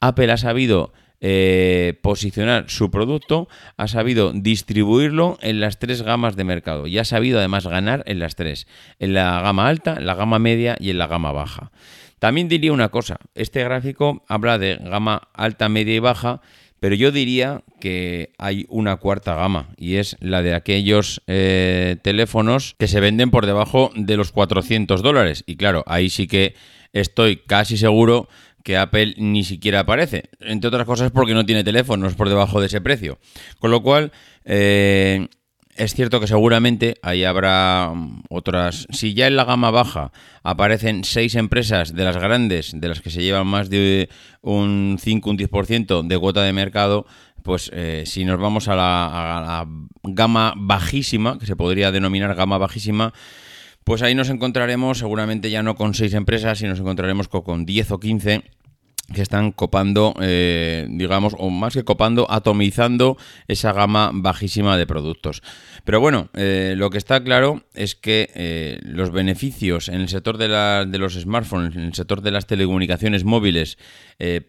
Apple 0.00 0.30
ha 0.32 0.36
sabido 0.36 0.92
eh, 1.20 1.98
posicionar 2.02 2.64
su 2.68 2.90
producto, 2.90 3.48
ha 3.76 3.88
sabido 3.88 4.32
distribuirlo 4.32 5.38
en 5.42 5.60
las 5.60 5.78
tres 5.78 6.02
gamas 6.02 6.36
de 6.36 6.44
mercado 6.44 6.86
y 6.86 6.98
ha 6.98 7.04
sabido 7.04 7.38
además 7.38 7.66
ganar 7.66 8.02
en 8.06 8.18
las 8.18 8.36
tres, 8.36 8.66
en 8.98 9.12
la 9.12 9.40
gama 9.42 9.68
alta, 9.68 10.00
la 10.00 10.14
gama 10.14 10.38
media 10.38 10.76
y 10.80 10.90
en 10.90 10.98
la 10.98 11.06
gama 11.06 11.32
baja. 11.32 11.72
También 12.18 12.48
diría 12.48 12.72
una 12.72 12.90
cosa, 12.90 13.18
este 13.34 13.64
gráfico 13.64 14.24
habla 14.28 14.58
de 14.58 14.76
gama 14.76 15.28
alta, 15.34 15.68
media 15.68 15.94
y 15.94 15.98
baja, 15.98 16.42
pero 16.80 16.94
yo 16.94 17.12
diría 17.12 17.62
que 17.80 18.32
hay 18.38 18.64
una 18.68 18.96
cuarta 18.96 19.34
gama 19.34 19.68
y 19.76 19.96
es 19.96 20.16
la 20.20 20.42
de 20.42 20.54
aquellos 20.54 21.22
eh, 21.26 21.96
teléfonos 22.02 22.74
que 22.78 22.88
se 22.88 23.00
venden 23.00 23.30
por 23.30 23.44
debajo 23.44 23.90
de 23.94 24.16
los 24.16 24.32
400 24.32 25.02
dólares. 25.02 25.44
Y 25.46 25.56
claro, 25.56 25.84
ahí 25.86 26.08
sí 26.08 26.26
que 26.26 26.54
estoy 26.92 27.36
casi 27.36 27.76
seguro 27.76 28.28
que 28.62 28.76
Apple 28.76 29.14
ni 29.18 29.44
siquiera 29.44 29.80
aparece. 29.80 30.30
Entre 30.40 30.68
otras 30.68 30.86
cosas 30.86 31.10
porque 31.10 31.34
no 31.34 31.46
tiene 31.46 31.64
teléfonos 31.64 32.14
por 32.14 32.28
debajo 32.28 32.60
de 32.60 32.66
ese 32.66 32.80
precio. 32.80 33.18
Con 33.58 33.70
lo 33.70 33.82
cual, 33.82 34.12
eh, 34.44 35.28
es 35.76 35.94
cierto 35.94 36.20
que 36.20 36.26
seguramente 36.26 36.96
ahí 37.02 37.24
habrá 37.24 37.92
mm, 37.94 38.24
otras. 38.28 38.86
Si 38.90 39.14
ya 39.14 39.26
en 39.26 39.36
la 39.36 39.44
gama 39.44 39.70
baja 39.70 40.12
aparecen 40.42 41.04
seis 41.04 41.34
empresas 41.36 41.94
de 41.94 42.04
las 42.04 42.16
grandes, 42.16 42.72
de 42.78 42.88
las 42.88 43.00
que 43.00 43.10
se 43.10 43.22
llevan 43.22 43.46
más 43.46 43.70
de 43.70 44.08
un 44.42 44.98
5, 45.00 45.30
un 45.30 45.38
10% 45.38 46.06
de 46.06 46.18
cuota 46.18 46.42
de 46.42 46.52
mercado, 46.52 47.06
pues 47.42 47.70
eh, 47.72 48.04
si 48.06 48.24
nos 48.24 48.38
vamos 48.38 48.68
a 48.68 48.76
la, 48.76 49.06
a 49.06 49.40
la, 49.40 49.68
gama 50.02 50.52
bajísima, 50.56 51.38
que 51.38 51.46
se 51.46 51.56
podría 51.56 51.90
denominar 51.90 52.34
gama 52.34 52.58
bajísima, 52.58 53.12
pues 53.84 54.02
ahí 54.02 54.14
nos 54.14 54.28
encontraremos 54.28 54.98
seguramente 54.98 55.50
ya 55.50 55.62
no 55.62 55.74
con 55.74 55.94
seis 55.94 56.14
empresas, 56.14 56.58
sino 56.58 56.70
nos 56.70 56.80
encontraremos 56.80 57.28
con 57.28 57.66
10 57.66 57.90
o 57.92 58.00
15 58.00 58.42
que 59.12 59.22
están 59.22 59.50
copando, 59.50 60.14
eh, 60.20 60.86
digamos, 60.88 61.34
o 61.38 61.50
más 61.50 61.74
que 61.74 61.84
copando, 61.84 62.30
atomizando 62.30 63.16
esa 63.48 63.72
gama 63.72 64.10
bajísima 64.14 64.76
de 64.76 64.86
productos. 64.86 65.42
Pero 65.84 66.00
bueno, 66.00 66.30
eh, 66.34 66.74
lo 66.76 66.90
que 66.90 66.98
está 66.98 67.22
claro 67.22 67.64
es 67.74 67.96
que 67.96 68.30
eh, 68.34 68.78
los 68.82 69.10
beneficios 69.10 69.88
en 69.88 70.00
el 70.00 70.08
sector 70.08 70.38
de, 70.38 70.48
de, 70.48 70.98
los 70.98 71.14
smartphones, 71.14 71.74
en 71.74 71.82
el 71.82 71.94
sector 71.94 72.22
de 72.22 72.30
las 72.30 72.46
telecomunicaciones 72.46 73.24
móviles, 73.24 73.78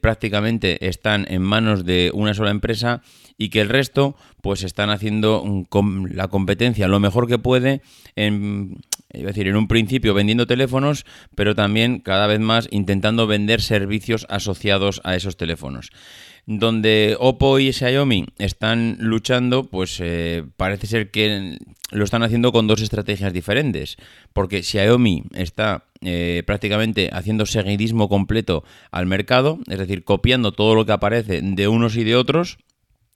prácticamente 0.02 0.90
están 0.90 1.26
en 1.30 1.42
manos 1.42 1.86
de 1.86 2.12
una 2.14 2.34
sola 2.34 2.52
empresa 2.52 3.02
y 3.38 3.50
que 3.50 3.62
el 3.62 3.70
resto 3.70 4.18
pues 4.42 4.64
están 4.64 4.90
haciendo 4.90 5.66
la 6.10 6.28
competencia 6.28 6.90
lo 6.90 7.00
mejor 7.00 7.28
que 7.28 7.40
puede 7.40 7.82
en 8.18 8.82
es 9.14 9.24
decir, 9.24 9.48
en 9.48 9.56
un 9.56 9.68
principio 9.68 10.14
vendiendo 10.14 10.48
teléfonos, 10.48 11.06
pero 11.36 11.56
también 11.56 12.00
cada 12.00 12.28
vez 12.28 12.40
más 12.40 12.68
intentando 12.72 13.28
vender 13.28 13.62
servicios 13.62 14.26
asociados 14.30 15.02
a 15.04 15.16
esos 15.16 15.38
teléfonos. 15.38 15.92
Donde 16.48 17.16
Oppo 17.20 17.60
y 17.60 17.72
Xiaomi 17.72 18.26
están 18.40 18.98
luchando, 19.00 19.66
pues 19.66 20.00
eh, 20.02 20.44
parece 20.58 20.88
ser 20.88 21.12
que 21.12 21.60
lo 21.92 22.04
están 22.04 22.24
haciendo 22.24 22.52
con 22.52 22.68
dos 22.68 22.82
estrategias 22.82 23.32
diferentes. 23.32 23.98
Porque 24.34 24.64
Xiaomi 24.64 25.24
está 25.34 25.86
eh, 26.02 26.42
prácticamente 26.48 27.10
haciendo 27.14 27.46
seguidismo 27.46 28.10
completo 28.10 28.64
al 28.90 29.06
mercado, 29.06 29.60
es 29.68 29.78
decir, 29.78 30.04
copiando 30.04 30.52
todo 30.52 30.74
lo 30.74 30.86
que 30.86 30.94
aparece 30.94 31.42
de 31.44 31.68
unos 31.68 31.96
y 31.96 32.04
de 32.04 32.16
otros. 32.16 32.58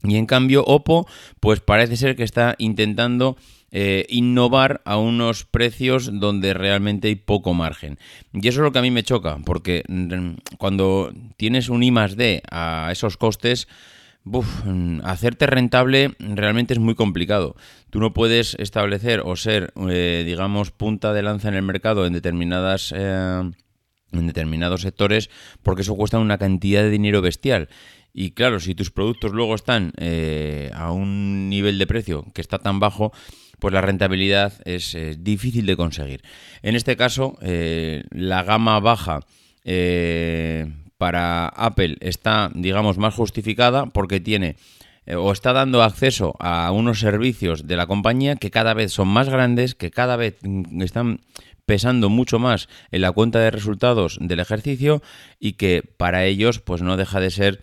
Y 0.08 0.18
en 0.18 0.26
cambio, 0.26 0.64
Oppo, 0.66 1.08
pues 1.40 1.60
parece 1.60 1.98
ser 1.98 2.16
que 2.16 2.24
está 2.24 2.56
intentando 2.58 3.38
eh, 3.72 4.06
innovar 4.10 4.82
a 4.86 4.98
unos 4.98 5.44
precios 5.46 6.10
donde 6.20 6.54
realmente 6.54 7.10
hay 7.10 7.16
poco 7.16 7.54
margen. 7.54 8.00
Y 8.34 8.48
eso 8.48 8.62
es 8.62 8.64
lo 8.64 8.72
que 8.72 8.80
a 8.80 8.82
mí 8.82 8.92
me 8.92 9.04
choca, 9.04 9.38
porque 9.46 9.84
mm, 9.88 10.56
cuando 10.58 11.12
tienes 11.38 11.70
un 11.70 11.84
I 11.84 11.92
D 12.16 12.42
a 12.50 12.90
esos 12.92 13.18
costes, 13.18 13.68
hacerte 15.04 15.46
rentable 15.46 16.16
realmente 16.20 16.74
es 16.74 16.80
muy 16.80 16.96
complicado. 16.96 17.56
Tú 17.90 18.00
no 18.00 18.14
puedes 18.14 18.56
establecer 18.56 19.22
o 19.24 19.36
ser, 19.36 19.74
eh, 19.90 20.24
digamos, 20.26 20.72
punta 20.72 21.14
de 21.14 21.24
lanza 21.24 21.50
en 21.50 21.56
el 21.56 21.64
mercado 21.64 22.06
en 22.06 22.14
determinadas... 22.14 22.94
Eh, 22.96 23.52
en 24.12 24.28
determinados 24.28 24.82
sectores 24.82 25.30
porque 25.62 25.82
eso 25.82 25.96
cuesta 25.96 26.20
una 26.20 26.38
cantidad 26.38 26.84
de 26.84 26.90
dinero 26.90 27.22
bestial. 27.22 27.68
Y 28.18 28.32
claro, 28.32 28.62
si 28.62 28.76
tus 28.76 28.92
productos 28.92 29.34
luego 29.34 29.56
están 29.56 29.92
a 30.74 30.92
un 30.92 31.50
nivel 31.50 31.78
de 31.78 31.86
precio 31.86 32.26
que 32.34 32.40
está 32.40 32.60
tan 32.60 32.80
bajo, 32.80 33.12
pues 33.60 33.74
la 33.74 33.82
rentabilidad 33.82 34.54
es 34.64 34.98
difícil 35.20 35.66
de 35.66 35.76
conseguir. 35.76 36.22
En 36.62 36.76
este 36.76 36.96
caso, 36.96 37.38
eh, 37.42 38.04
la 38.12 38.44
gama 38.44 38.80
baja 38.80 39.20
eh, 39.66 40.72
para 40.98 41.48
Apple 41.48 41.98
está, 42.00 42.52
digamos, 42.54 42.98
más 42.98 43.14
justificada 43.14 43.88
porque 43.88 44.20
tiene 44.20 44.56
eh, 45.06 45.16
o 45.16 45.32
está 45.32 45.54
dando 45.54 45.84
acceso 45.84 46.36
a 46.40 46.72
unos 46.72 47.00
servicios 47.00 47.68
de 47.68 47.76
la 47.76 47.88
compañía 47.88 48.36
que 48.36 48.52
cada 48.52 48.74
vez 48.74 48.92
son 48.92 49.08
más 49.08 49.30
grandes, 49.30 49.76
que 49.76 49.92
cada 49.92 50.16
vez 50.16 50.38
mm, 50.42 50.82
están 50.82 51.22
pesando 51.66 52.10
mucho 52.10 52.38
más 52.38 52.70
en 52.92 53.02
la 53.02 53.12
cuenta 53.12 53.40
de 53.40 53.52
resultados 53.52 54.18
del 54.22 54.40
ejercicio 54.40 55.02
y 55.40 55.54
que 55.54 55.82
para 55.98 56.26
ellos 56.26 56.60
pues 56.60 56.84
no 56.84 56.96
deja 56.96 57.20
de 57.20 57.32
ser 57.32 57.62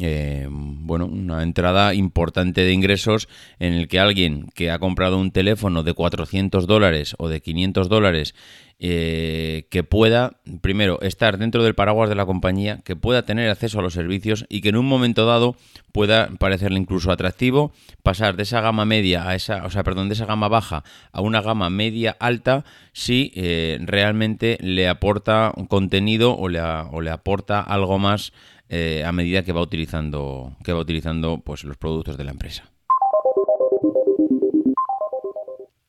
eh, 0.00 0.46
bueno, 0.50 1.06
una 1.06 1.42
entrada 1.42 1.94
importante 1.94 2.62
de 2.62 2.72
ingresos 2.72 3.28
en 3.58 3.72
el 3.72 3.88
que 3.88 4.00
alguien 4.00 4.48
que 4.54 4.70
ha 4.70 4.78
comprado 4.78 5.18
un 5.18 5.30
teléfono 5.30 5.82
de 5.82 5.94
400 5.94 6.66
dólares 6.66 7.14
o 7.18 7.28
de 7.28 7.40
500 7.40 7.88
dólares 7.88 8.34
eh, 8.78 9.68
que 9.70 9.84
pueda, 9.84 10.36
primero, 10.60 11.00
estar 11.00 11.38
dentro 11.38 11.64
del 11.64 11.74
paraguas 11.74 12.10
de 12.10 12.14
la 12.14 12.26
compañía, 12.26 12.82
que 12.84 12.94
pueda 12.94 13.24
tener 13.24 13.48
acceso 13.48 13.78
a 13.78 13.82
los 13.82 13.94
servicios 13.94 14.44
y 14.50 14.60
que 14.60 14.68
en 14.68 14.76
un 14.76 14.84
momento 14.84 15.24
dado 15.24 15.56
pueda 15.92 16.28
parecerle 16.38 16.78
incluso 16.78 17.10
atractivo 17.10 17.72
pasar 18.02 18.36
de 18.36 18.42
esa 18.42 18.60
gama 18.60 18.84
media 18.84 19.26
a 19.30 19.34
esa, 19.34 19.64
o 19.64 19.70
sea, 19.70 19.82
perdón, 19.82 20.08
de 20.08 20.14
esa 20.14 20.26
gama 20.26 20.48
baja 20.48 20.84
a 21.10 21.22
una 21.22 21.40
gama 21.40 21.70
media 21.70 22.14
alta 22.20 22.66
si 22.92 23.32
eh, 23.34 23.78
realmente 23.80 24.58
le 24.60 24.88
aporta 24.88 25.52
un 25.56 25.64
contenido 25.64 26.36
o 26.36 26.48
le, 26.48 26.60
o 26.60 27.00
le 27.00 27.10
aporta 27.10 27.60
algo 27.60 27.98
más 27.98 28.34
eh, 28.68 29.04
a 29.04 29.12
medida 29.12 29.42
que 29.42 29.52
va 29.52 29.60
utilizando, 29.60 30.56
que 30.64 30.72
va 30.72 30.80
utilizando 30.80 31.40
pues, 31.44 31.64
los 31.64 31.76
productos 31.76 32.16
de 32.16 32.24
la 32.24 32.32
empresa. 32.32 32.70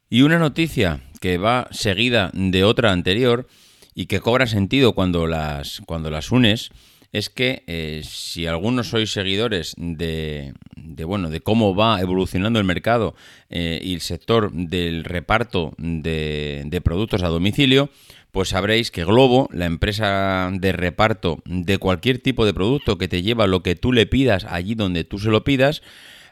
Y 0.09 0.21
una 0.21 0.39
noticia 0.39 1.01
que 1.19 1.37
va 1.37 1.67
seguida 1.71 2.31
de 2.33 2.63
otra 2.63 2.91
anterior 2.91 3.47
y 3.93 4.05
que 4.05 4.19
cobra 4.19 4.47
sentido 4.47 4.93
cuando 4.93 5.27
las, 5.27 5.81
cuando 5.85 6.09
las 6.09 6.31
unes 6.31 6.71
es 7.11 7.29
que 7.29 7.63
eh, 7.67 8.01
si 8.03 8.45
algunos 8.45 8.89
sois 8.89 9.11
seguidores 9.11 9.73
de, 9.77 10.53
de, 10.75 11.03
bueno, 11.03 11.29
de 11.29 11.41
cómo 11.41 11.75
va 11.75 11.99
evolucionando 12.01 12.59
el 12.59 12.65
mercado 12.65 13.15
eh, 13.49 13.79
y 13.81 13.93
el 13.93 14.01
sector 14.01 14.51
del 14.51 15.03
reparto 15.03 15.73
de, 15.77 16.63
de 16.65 16.81
productos 16.81 17.23
a 17.23 17.27
domicilio, 17.27 17.89
pues 18.31 18.49
sabréis 18.49 18.91
que 18.91 19.05
Globo, 19.05 19.49
la 19.51 19.65
empresa 19.65 20.49
de 20.53 20.71
reparto 20.71 21.39
de 21.45 21.77
cualquier 21.77 22.19
tipo 22.19 22.45
de 22.45 22.53
producto 22.53 22.97
que 22.97 23.07
te 23.07 23.21
lleva 23.21 23.47
lo 23.47 23.63
que 23.63 23.75
tú 23.75 23.91
le 23.91 24.05
pidas 24.05 24.45
allí 24.45 24.75
donde 24.75 25.03
tú 25.03 25.19
se 25.19 25.29
lo 25.29 25.43
pidas, 25.43 25.81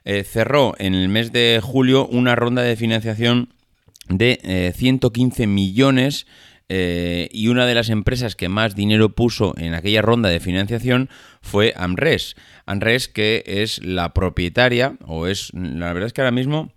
eh, 0.03 0.23
cerró 0.23 0.75
en 0.77 0.93
el 0.93 1.09
mes 1.09 1.31
de 1.31 1.59
julio 1.63 2.07
una 2.07 2.35
ronda 2.35 2.61
de 2.61 2.75
financiación 2.75 3.49
de 4.07 4.71
115 4.75 5.43
eh, 5.43 5.47
millones 5.47 6.27
eh, 6.67 7.29
y 7.31 7.47
una 7.49 7.65
de 7.65 7.75
las 7.75 7.89
empresas 7.89 8.35
que 8.35 8.49
más 8.49 8.75
dinero 8.75 9.09
puso 9.09 9.53
en 9.57 9.75
aquella 9.75 10.01
ronda 10.01 10.29
de 10.29 10.39
financiación 10.39 11.09
fue 11.41 11.73
AMRES. 11.75 12.35
AMRES 12.65 13.07
que 13.07 13.43
es 13.45 13.83
la 13.83 14.13
propietaria, 14.13 14.97
o 15.05 15.27
es, 15.27 15.51
la 15.53 15.93
verdad 15.93 16.07
es 16.07 16.13
que 16.13 16.21
ahora 16.21 16.31
mismo 16.31 16.71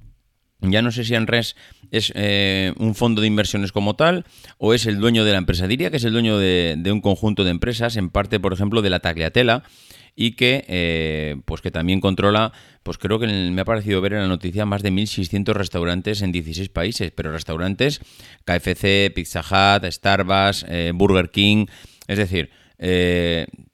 ya 0.61 0.83
no 0.83 0.91
sé 0.91 1.05
si 1.05 1.15
AMRES 1.15 1.57
es 1.91 2.13
eh, 2.15 2.73
un 2.79 2.95
fondo 2.95 3.21
de 3.21 3.27
inversiones 3.27 3.73
como 3.73 3.97
tal 3.97 4.25
o 4.59 4.75
es 4.75 4.87
el 4.87 4.99
dueño 4.99 5.25
de 5.25 5.33
la 5.33 5.39
empresa. 5.39 5.67
Diría 5.67 5.91
que 5.91 5.97
es 5.97 6.05
el 6.05 6.13
dueño 6.13 6.39
de, 6.39 6.81
un 6.93 7.01
conjunto 7.01 7.45
de 7.45 7.51
empresas, 7.51 7.97
en 7.97 8.11
parte, 8.11 8.41
por 8.41 8.53
ejemplo, 8.53 8.83
de 8.83 8.91
la 8.91 9.01
Tagliatela 9.01 9.63
y 10.15 10.33
que, 10.33 10.65
eh, 10.69 11.37
pues 11.45 11.61
que 11.61 11.71
también 11.71 12.01
controla, 12.01 12.53
pues 12.83 12.99
creo 12.99 13.19
que 13.19 13.27
me 13.27 13.61
ha 13.61 13.65
parecido 13.65 14.01
ver 14.01 14.15
en 14.15 14.21
la 14.21 14.29
noticia 14.29 14.67
más 14.67 14.83
de 14.83 14.91
1.600 14.91 15.53
restaurantes 15.53 16.23
en 16.23 16.33
16 16.33 16.69
países, 16.71 17.13
pero 17.15 17.31
restaurantes 17.31 18.01
KFC, 18.45 19.13
Pizza 19.15 19.41
Hut, 19.41 19.85
Starbucks, 19.85 20.67
eh, 20.69 20.93
Burger 20.95 21.31
King, 21.31 21.67
es 22.09 22.19
decir, 22.19 22.51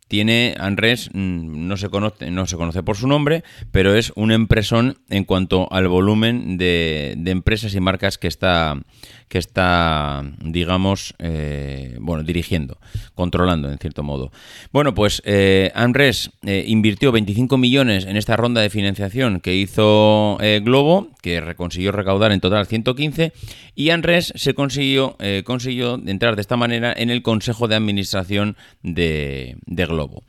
tiene 0.09 0.55
Andrés, 0.59 1.11
mm, 1.13 1.67
no 1.67 1.77
se, 1.77 1.89
conoce, 1.89 2.31
no 2.31 2.47
se 2.47 2.57
conoce 2.57 2.83
por 2.83 2.97
su 2.97 3.07
nombre, 3.07 3.43
pero 3.71 3.95
es 3.95 4.13
un 4.17 4.33
empresón 4.33 4.99
en 5.09 5.25
cuanto 5.25 5.73
al 5.73 5.89
volumen 5.89 6.59
de, 6.59 7.15
de 7.17 7.31
empresas 7.31 7.75
y 7.75 7.81
marcas 7.81 8.19
que 8.19 8.29
está, 8.29 8.81
que 9.29 9.39
está, 9.39 10.23
digamos, 10.41 11.15
eh, 11.19 11.97
bueno, 12.01 12.23
dirigiendo, 12.23 12.79
controlando 13.15 13.71
en 13.71 13.79
cierto 13.79 14.03
modo. 14.03 14.31
Bueno, 14.73 14.95
pues 14.95 15.23
eh, 15.25 15.73
eh, 15.75 16.65
invirtió 16.67 17.13
25 17.13 17.57
millones 17.59 18.05
en 18.05 18.17
esta 18.17 18.37
ronda 18.37 18.61
de 18.61 18.71
financiación 18.71 19.41
que 19.41 19.55
hizo 19.55 20.39
Globo, 20.63 21.09
que 21.23 21.55
consiguió 21.57 21.93
recaudar 21.93 22.33
en 22.33 22.41
total 22.41 22.67
115, 22.67 23.33
y 23.75 23.91
Andrés 23.91 24.33
se 24.37 24.55
consiguió, 24.55 25.17
consiguió 25.45 26.01
entrar 26.07 26.37
de 26.37 26.43
esta 26.43 26.57
manera 26.57 26.93
en 26.97 27.11
el 27.11 27.23
Consejo 27.23 27.69
de 27.69 27.77
Administración 27.77 28.57
de, 28.83 29.57
Globo. 29.67 30.23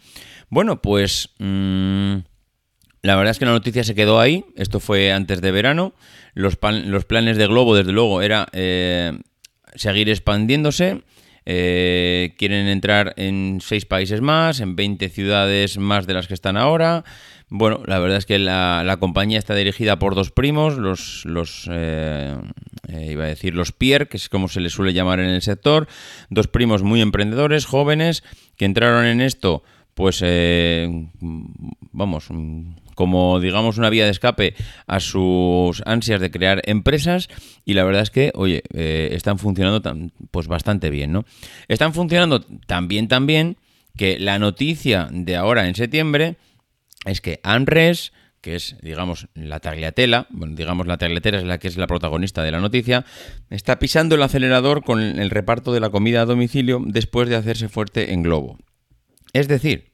Bueno, 0.49 0.81
pues... 0.81 1.29
Mm, 1.39 2.17
la 3.05 3.15
verdad 3.15 3.31
es 3.31 3.39
que 3.39 3.45
la 3.45 3.51
noticia 3.51 3.83
se 3.83 3.93
quedó 3.93 4.19
ahí, 4.19 4.45
esto 4.55 4.79
fue 4.79 5.13
antes 5.13 5.39
de 5.39 5.51
verano, 5.51 5.93
los, 6.33 6.57
los 6.61 7.05
planes 7.05 7.37
de 7.37 7.45
Globo 7.45 7.75
desde 7.75 7.91
luego 7.91 8.23
era 8.23 8.47
eh, 8.51 9.19
seguir 9.75 10.09
expandiéndose, 10.09 11.03
eh, 11.45 12.33
quieren 12.39 12.67
entrar 12.67 13.13
en 13.17 13.59
seis 13.61 13.85
países 13.85 14.21
más, 14.21 14.59
en 14.59 14.75
20 14.75 15.09
ciudades 15.09 15.77
más 15.77 16.07
de 16.07 16.15
las 16.15 16.27
que 16.27 16.33
están 16.33 16.57
ahora. 16.57 17.03
Bueno, 17.47 17.83
la 17.85 17.99
verdad 17.99 18.17
es 18.17 18.25
que 18.25 18.39
la, 18.39 18.97
compañía 18.99 19.37
está 19.37 19.53
dirigida 19.53 19.99
por 19.99 20.15
dos 20.15 20.31
primos, 20.31 20.79
los, 20.79 21.25
los 21.25 21.69
eh, 21.71 22.35
iba 22.89 23.25
a 23.25 23.27
decir 23.27 23.53
los 23.53 23.71
Pierre, 23.71 24.07
que 24.07 24.17
es 24.17 24.29
como 24.29 24.47
se 24.47 24.61
les 24.61 24.73
suele 24.73 24.93
llamar 24.93 25.19
en 25.19 25.29
el 25.29 25.43
sector, 25.43 25.87
dos 26.31 26.47
primos 26.47 26.81
muy 26.81 27.01
emprendedores, 27.01 27.65
jóvenes, 27.65 28.23
que 28.57 28.65
entraron 28.65 29.05
en 29.05 29.21
esto, 29.21 29.61
pues, 29.93 30.23
vamos, 31.91 32.31
como 32.95 33.39
digamos 33.39 33.77
una 33.77 33.89
vía 33.89 34.05
de 34.05 34.11
escape 34.11 34.55
a 34.87 34.99
sus 34.99 35.83
ansias 35.85 36.19
de 36.19 36.31
crear 36.31 36.61
empresas 36.65 37.29
y 37.65 37.73
la 37.73 37.83
verdad 37.83 38.01
es 38.01 38.09
que, 38.09 38.31
oye, 38.35 38.63
eh, 38.73 39.09
están 39.11 39.37
funcionando 39.37 39.81
tan, 39.81 40.11
pues 40.31 40.47
bastante 40.47 40.89
bien, 40.89 41.11
¿no? 41.11 41.25
Están 41.67 41.93
funcionando 41.93 42.41
tan 42.65 42.87
bien, 42.87 43.57
que 43.95 44.19
la 44.19 44.39
noticia 44.39 45.07
de 45.11 45.35
ahora 45.37 45.67
en 45.67 45.75
septiembre 45.75 46.35
es 47.05 47.21
que 47.21 47.39
ANRES 47.43 48.11
que 48.45 48.55
es, 48.55 48.75
digamos, 48.83 49.27
la 49.33 49.59
tagliatela, 49.59 50.27
bueno, 50.29 50.53
digamos, 50.55 50.85
la 50.85 50.99
tagliatela 50.99 51.39
es 51.39 51.45
la 51.45 51.57
que 51.57 51.67
es 51.67 51.77
la 51.77 51.87
protagonista 51.87 52.43
de 52.43 52.51
la 52.51 52.59
noticia, 52.59 53.03
está 53.49 53.79
pisando 53.79 54.13
el 54.13 54.21
acelerador 54.21 54.83
con 54.83 55.01
el 55.01 55.31
reparto 55.31 55.73
de 55.73 55.79
la 55.79 55.89
comida 55.89 56.21
a 56.21 56.25
domicilio 56.25 56.79
después 56.85 57.27
de 57.27 57.37
hacerse 57.37 57.69
fuerte 57.69 58.13
en 58.13 58.21
Globo. 58.21 58.59
Es 59.33 59.47
decir, 59.47 59.93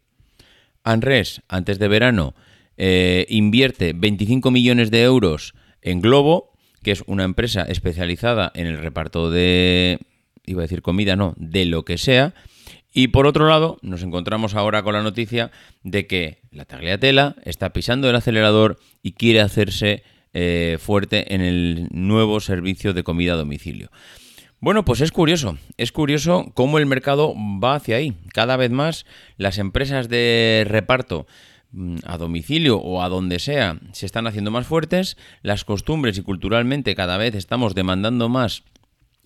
ANRES, 0.83 1.43
antes 1.47 1.79
de 1.79 1.87
verano, 1.87 2.35
eh, 2.77 3.25
invierte 3.29 3.93
25 3.95 4.51
millones 4.51 4.91
de 4.91 5.03
euros 5.03 5.53
en 5.81 6.01
Globo, 6.01 6.53
que 6.83 6.91
es 6.91 7.03
una 7.07 7.23
empresa 7.23 7.63
especializada 7.63 8.51
en 8.55 8.67
el 8.67 8.77
reparto 8.77 9.29
de, 9.29 9.99
iba 10.45 10.61
a 10.61 10.63
decir 10.63 10.81
comida, 10.81 11.15
no, 11.15 11.33
de 11.37 11.65
lo 11.65 11.85
que 11.85 11.97
sea. 11.97 12.33
Y 12.93 13.09
por 13.09 13.25
otro 13.25 13.47
lado, 13.47 13.77
nos 13.81 14.03
encontramos 14.03 14.53
ahora 14.53 14.83
con 14.83 14.93
la 14.93 15.03
noticia 15.03 15.51
de 15.83 16.07
que 16.07 16.41
la 16.51 16.65
Tagliatela 16.65 17.35
está 17.43 17.71
pisando 17.71 18.09
el 18.09 18.15
acelerador 18.15 18.79
y 19.01 19.13
quiere 19.13 19.39
hacerse 19.39 20.03
eh, 20.33 20.77
fuerte 20.79 21.33
en 21.33 21.41
el 21.41 21.87
nuevo 21.91 22.39
servicio 22.39 22.93
de 22.93 23.03
comida 23.03 23.33
a 23.33 23.37
domicilio. 23.37 23.89
Bueno, 24.59 24.85
pues 24.85 25.01
es 25.01 25.11
curioso, 25.11 25.57
es 25.77 25.91
curioso 25.91 26.51
cómo 26.53 26.77
el 26.77 26.85
mercado 26.85 27.33
va 27.35 27.75
hacia 27.75 27.95
ahí. 27.95 28.13
Cada 28.31 28.57
vez 28.57 28.69
más 28.69 29.05
las 29.37 29.57
empresas 29.57 30.07
de 30.07 30.65
reparto 30.67 31.25
a 32.03 32.17
domicilio 32.17 32.77
o 32.77 33.01
a 33.01 33.09
donde 33.09 33.39
sea 33.39 33.79
se 33.93 34.05
están 34.05 34.27
haciendo 34.27 34.51
más 34.51 34.67
fuertes, 34.67 35.17
las 35.41 35.63
costumbres 35.63 36.17
y 36.17 36.21
culturalmente 36.21 36.95
cada 36.95 37.17
vez 37.17 37.35
estamos 37.35 37.75
demandando 37.75 38.29
más 38.29 38.63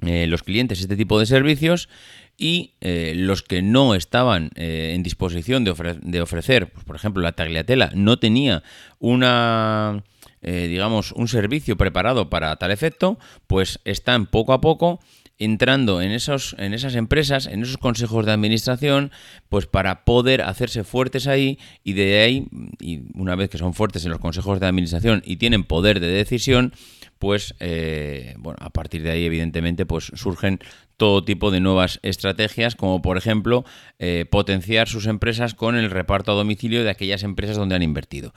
eh, 0.02 0.28
los 0.28 0.44
clientes 0.44 0.82
este 0.82 0.98
tipo 0.98 1.20
de 1.20 1.26
servicios 1.26 1.90
y 2.38 2.74
eh, 2.82 3.14
los 3.16 3.44
que 3.44 3.62
no 3.62 3.96
estaban 3.96 4.52
eh, 4.56 4.92
en 4.94 5.04
disposición 5.04 5.64
de, 5.64 5.74
de 6.02 6.22
ofrecer, 6.22 6.70
pues, 6.72 6.84
por 6.86 6.98
ejemplo, 6.98 7.24
la 7.24 7.32
tagliatela 7.32 7.92
no 7.96 8.20
tenía 8.20 8.62
una, 9.00 10.04
digamos, 10.42 11.14
un 11.14 11.28
servicio 11.28 11.78
preparado 11.78 12.30
para 12.30 12.56
tal 12.58 12.72
efecto, 12.72 13.18
pues 13.48 13.80
están 13.86 14.28
poco 14.28 14.54
a 14.54 14.62
poco 14.62 15.00
entrando 15.38 16.02
en, 16.02 16.12
esos, 16.12 16.56
en 16.58 16.74
esas 16.74 16.96
empresas, 16.96 17.46
en 17.48 17.64
esos 17.64 17.78
consejos 17.78 18.26
de 18.26 18.32
administración, 18.32 19.12
pues 19.50 19.66
para 19.66 20.06
poder 20.06 20.42
hacerse 20.42 20.84
fuertes 20.84 21.28
ahí 21.28 21.60
y 21.84 21.94
de 21.94 22.22
ahí, 22.22 22.48
y 22.80 23.02
una 23.14 23.36
vez 23.36 23.50
que 23.50 23.58
son 23.58 23.74
fuertes 23.74 24.06
en 24.06 24.12
los 24.12 24.20
consejos 24.20 24.60
de 24.60 24.68
administración 24.68 25.22
y 25.26 25.38
tienen 25.38 25.64
poder 25.64 26.00
de 26.00 26.08
decisión, 26.08 26.74
pues 27.20 27.56
eh, 27.60 28.36
bueno, 28.38 28.58
a 28.62 28.70
partir 28.70 29.02
de 29.04 29.12
ahí 29.12 29.26
evidentemente 29.26 29.86
pues 29.86 30.12
surgen 30.16 30.60
todo 30.98 31.24
tipo 31.24 31.52
de 31.52 31.60
nuevas 31.60 32.00
estrategias, 32.04 32.76
como 32.76 33.02
por 33.02 33.18
ejemplo 33.18 33.66
eh, 34.00 34.26
potenciar 34.30 34.88
sus 34.88 35.06
empresas 35.08 35.54
con 35.54 35.76
el 35.76 35.92
reparto 35.92 36.32
a 36.32 36.36
domicilio 36.36 36.84
de 36.84 36.90
aquellas 36.90 37.24
empresas 37.24 37.58
donde 37.58 37.76
han 37.76 37.84
invertido. 37.84 38.34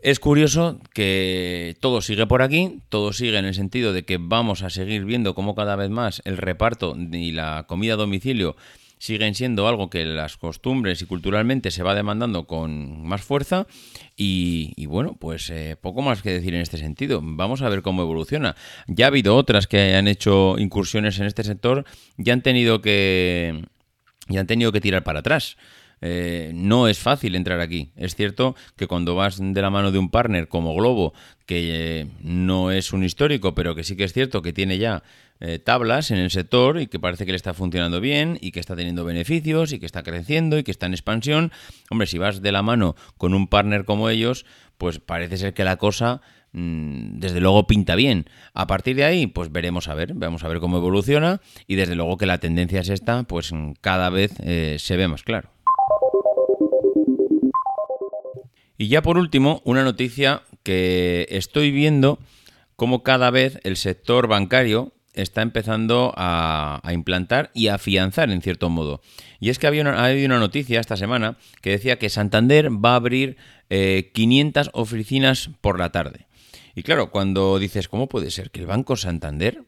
Es 0.00 0.20
curioso 0.20 0.80
que 0.94 1.76
todo 1.80 2.00
sigue 2.02 2.26
por 2.28 2.40
aquí, 2.40 2.78
todo 2.88 3.12
sigue 3.12 3.36
en 3.36 3.44
el 3.44 3.54
sentido 3.54 3.92
de 3.92 4.04
que 4.04 4.16
vamos 4.20 4.62
a 4.62 4.70
seguir 4.70 5.04
viendo 5.04 5.34
cómo 5.34 5.56
cada 5.56 5.74
vez 5.74 5.90
más 5.90 6.22
el 6.24 6.36
reparto 6.36 6.96
y 6.96 7.32
la 7.32 7.64
comida 7.66 7.94
a 7.94 7.96
domicilio 7.96 8.54
siguen 8.98 9.34
siendo 9.34 9.66
algo 9.66 9.90
que 9.90 10.04
las 10.04 10.36
costumbres 10.36 11.02
y 11.02 11.06
culturalmente 11.06 11.72
se 11.72 11.82
va 11.82 11.96
demandando 11.96 12.46
con 12.46 13.06
más 13.06 13.22
fuerza 13.22 13.66
y, 14.16 14.86
bueno, 14.86 15.16
pues 15.18 15.50
eh, 15.50 15.76
poco 15.80 16.00
más 16.00 16.22
que 16.22 16.30
decir 16.30 16.54
en 16.54 16.60
este 16.60 16.78
sentido. 16.78 17.20
Vamos 17.22 17.62
a 17.62 17.68
ver 17.68 17.82
cómo 17.82 18.02
evoluciona. 18.02 18.54
Ya 18.86 19.06
ha 19.06 19.08
habido 19.08 19.34
otras 19.34 19.66
que 19.66 19.96
han 19.96 20.06
hecho 20.06 20.56
incursiones 20.58 21.18
en 21.18 21.26
este 21.26 21.42
sector 21.42 21.84
y 22.16 22.30
han 22.30 22.42
tenido 22.42 22.80
que, 22.80 23.64
ya 24.28 24.40
han 24.40 24.46
tenido 24.46 24.70
que 24.70 24.80
tirar 24.80 25.02
para 25.02 25.20
atrás. 25.20 25.56
Eh, 26.00 26.52
no 26.54 26.88
es 26.88 26.98
fácil 26.98 27.34
entrar 27.34 27.60
aquí. 27.60 27.90
Es 27.96 28.14
cierto 28.14 28.54
que 28.76 28.86
cuando 28.86 29.14
vas 29.14 29.38
de 29.40 29.62
la 29.62 29.70
mano 29.70 29.90
de 29.92 29.98
un 29.98 30.10
partner 30.10 30.48
como 30.48 30.74
Globo, 30.74 31.12
que 31.46 32.00
eh, 32.00 32.06
no 32.22 32.70
es 32.70 32.92
un 32.92 33.04
histórico, 33.04 33.54
pero 33.54 33.74
que 33.74 33.84
sí 33.84 33.96
que 33.96 34.04
es 34.04 34.12
cierto 34.12 34.42
que 34.42 34.52
tiene 34.52 34.78
ya 34.78 35.02
eh, 35.40 35.58
tablas 35.58 36.10
en 36.10 36.18
el 36.18 36.30
sector 36.30 36.80
y 36.80 36.86
que 36.88 36.98
parece 36.98 37.24
que 37.24 37.32
le 37.32 37.36
está 37.36 37.54
funcionando 37.54 38.00
bien 38.00 38.38
y 38.40 38.50
que 38.50 38.60
está 38.60 38.76
teniendo 38.76 39.04
beneficios 39.04 39.72
y 39.72 39.78
que 39.78 39.86
está 39.86 40.02
creciendo 40.02 40.58
y 40.58 40.64
que 40.64 40.70
está 40.70 40.86
en 40.86 40.92
expansión, 40.92 41.52
hombre, 41.90 42.06
si 42.06 42.18
vas 42.18 42.42
de 42.42 42.52
la 42.52 42.62
mano 42.62 42.96
con 43.16 43.34
un 43.34 43.48
partner 43.48 43.84
como 43.84 44.08
ellos, 44.08 44.44
pues 44.78 44.98
parece 44.98 45.36
ser 45.38 45.54
que 45.54 45.64
la 45.64 45.76
cosa 45.76 46.20
mm, 46.52 47.18
desde 47.18 47.40
luego 47.40 47.66
pinta 47.66 47.94
bien. 47.94 48.26
A 48.52 48.66
partir 48.66 48.96
de 48.96 49.04
ahí, 49.04 49.26
pues 49.26 49.50
veremos 49.50 49.88
a 49.88 49.94
ver, 49.94 50.14
vamos 50.14 50.44
a 50.44 50.48
ver 50.48 50.60
cómo 50.60 50.76
evoluciona 50.76 51.40
y 51.66 51.76
desde 51.76 51.94
luego 51.94 52.18
que 52.18 52.26
la 52.26 52.38
tendencia 52.38 52.80
es 52.80 52.88
esta, 52.88 53.22
pues 53.24 53.52
cada 53.80 54.10
vez 54.10 54.32
se 54.34 54.96
ve 54.96 55.08
más 55.08 55.22
claro. 55.22 55.50
Y 58.78 58.86
ya 58.88 59.02
por 59.02 59.18
último, 59.18 59.60
una 59.64 59.82
noticia 59.82 60.42
que 60.62 61.26
estoy 61.30 61.72
viendo 61.72 62.20
como 62.76 63.02
cada 63.02 63.30
vez 63.30 63.58
el 63.64 63.76
sector 63.76 64.28
bancario 64.28 64.92
está 65.14 65.42
empezando 65.42 66.14
a, 66.16 66.80
implantar 66.92 67.50
y 67.54 67.66
a 67.66 67.74
afianzar 67.74 68.30
en 68.30 68.40
cierto 68.40 68.70
modo. 68.70 69.02
Y 69.40 69.50
es 69.50 69.58
que 69.58 69.66
había 69.66 69.82
una, 69.82 70.04
habido 70.04 70.26
una 70.26 70.38
noticia 70.38 70.78
esta 70.78 70.96
semana 70.96 71.36
que 71.60 71.70
decía 71.70 71.98
que 71.98 72.08
Santander 72.08 72.70
va 72.70 72.92
a 72.92 72.96
abrir 72.96 73.36
500 73.68 74.66
eh, 74.66 74.70
oficinas 74.74 75.50
por 75.60 75.80
la 75.80 75.90
tarde. 75.90 76.26
Y 76.76 76.84
claro, 76.84 77.10
cuando 77.10 77.58
dices, 77.58 77.88
¿cómo 77.88 78.08
puede 78.08 78.30
ser 78.30 78.52
que 78.52 78.60
el 78.60 78.66
Banco 78.66 78.96
Santander 78.96 79.64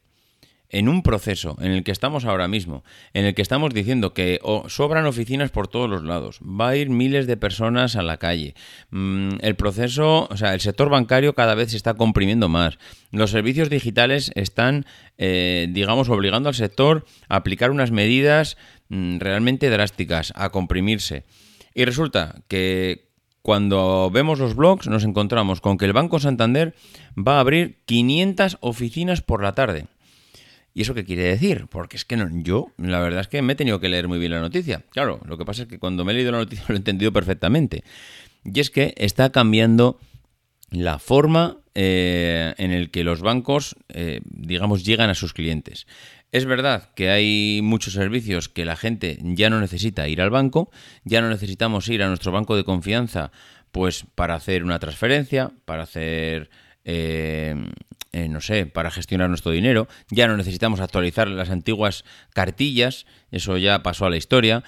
en 0.70 0.88
un 0.88 1.02
proceso 1.02 1.56
en 1.60 1.72
el 1.72 1.84
que 1.84 1.90
estamos 1.90 2.24
ahora 2.24 2.48
mismo, 2.48 2.84
en 3.12 3.24
el 3.24 3.34
que 3.34 3.42
estamos 3.42 3.74
diciendo 3.74 4.14
que 4.14 4.40
sobran 4.68 5.06
oficinas 5.06 5.50
por 5.50 5.68
todos 5.68 5.90
los 5.90 6.02
lados, 6.04 6.40
va 6.40 6.70
a 6.70 6.76
ir 6.76 6.90
miles 6.90 7.26
de 7.26 7.36
personas 7.36 7.96
a 7.96 8.02
la 8.02 8.16
calle, 8.18 8.54
mm, 8.90 9.38
el 9.40 9.56
proceso, 9.56 10.28
o 10.30 10.36
sea, 10.36 10.54
el 10.54 10.60
sector 10.60 10.88
bancario 10.88 11.34
cada 11.34 11.54
vez 11.54 11.70
se 11.70 11.76
está 11.76 11.94
comprimiendo 11.94 12.48
más, 12.48 12.78
los 13.10 13.30
servicios 13.30 13.68
digitales 13.68 14.30
están, 14.34 14.86
eh, 15.18 15.66
digamos, 15.70 16.08
obligando 16.08 16.48
al 16.48 16.54
sector 16.54 17.04
a 17.28 17.36
aplicar 17.36 17.70
unas 17.70 17.90
medidas 17.90 18.56
mm, 18.88 19.18
realmente 19.18 19.70
drásticas, 19.70 20.32
a 20.36 20.50
comprimirse. 20.50 21.24
Y 21.74 21.84
resulta 21.84 22.42
que 22.48 23.10
cuando 23.42 24.10
vemos 24.12 24.38
los 24.38 24.54
blogs 24.54 24.88
nos 24.88 25.04
encontramos 25.04 25.60
con 25.60 25.78
que 25.78 25.86
el 25.86 25.92
Banco 25.92 26.18
Santander 26.18 26.74
va 27.16 27.36
a 27.36 27.40
abrir 27.40 27.82
500 27.86 28.58
oficinas 28.60 29.22
por 29.22 29.42
la 29.42 29.54
tarde. 29.54 29.86
¿Y 30.72 30.82
eso 30.82 30.94
qué 30.94 31.04
quiere 31.04 31.22
decir? 31.24 31.66
Porque 31.68 31.96
es 31.96 32.04
que 32.04 32.16
no, 32.16 32.28
yo, 32.42 32.72
la 32.76 33.00
verdad 33.00 33.20
es 33.20 33.28
que 33.28 33.42
me 33.42 33.54
he 33.54 33.56
tenido 33.56 33.80
que 33.80 33.88
leer 33.88 34.08
muy 34.08 34.18
bien 34.18 34.32
la 34.32 34.40
noticia. 34.40 34.84
Claro, 34.90 35.20
lo 35.26 35.36
que 35.36 35.44
pasa 35.44 35.62
es 35.62 35.68
que 35.68 35.78
cuando 35.78 36.04
me 36.04 36.12
he 36.12 36.14
leído 36.14 36.32
la 36.32 36.38
noticia 36.38 36.64
lo 36.68 36.74
he 36.74 36.78
entendido 36.78 37.12
perfectamente. 37.12 37.82
Y 38.44 38.60
es 38.60 38.70
que 38.70 38.94
está 38.96 39.30
cambiando 39.30 39.98
la 40.70 40.98
forma 40.98 41.58
eh, 41.74 42.54
en 42.58 42.70
el 42.70 42.90
que 42.90 43.04
los 43.04 43.20
bancos, 43.20 43.76
eh, 43.88 44.20
digamos, 44.24 44.84
llegan 44.84 45.10
a 45.10 45.14
sus 45.14 45.32
clientes. 45.32 45.86
Es 46.32 46.44
verdad 46.44 46.90
que 46.94 47.10
hay 47.10 47.60
muchos 47.62 47.94
servicios 47.94 48.48
que 48.48 48.64
la 48.64 48.76
gente 48.76 49.18
ya 49.20 49.50
no 49.50 49.60
necesita 49.60 50.06
ir 50.08 50.22
al 50.22 50.30
banco, 50.30 50.70
ya 51.04 51.20
no 51.20 51.28
necesitamos 51.28 51.88
ir 51.88 52.04
a 52.04 52.08
nuestro 52.08 52.30
banco 52.30 52.54
de 52.54 52.62
confianza, 52.62 53.32
pues 53.72 54.04
para 54.14 54.34
hacer 54.34 54.62
una 54.62 54.78
transferencia, 54.78 55.50
para 55.64 55.82
hacer 55.82 56.50
eh, 56.84 57.54
no 58.12 58.40
sé, 58.40 58.66
para 58.66 58.90
gestionar 58.90 59.28
nuestro 59.28 59.52
dinero. 59.52 59.88
Ya 60.10 60.26
no 60.26 60.36
necesitamos 60.36 60.80
actualizar 60.80 61.28
las 61.28 61.50
antiguas 61.50 62.04
cartillas, 62.32 63.06
eso 63.30 63.56
ya 63.56 63.82
pasó 63.82 64.06
a 64.06 64.10
la 64.10 64.16
historia. 64.16 64.64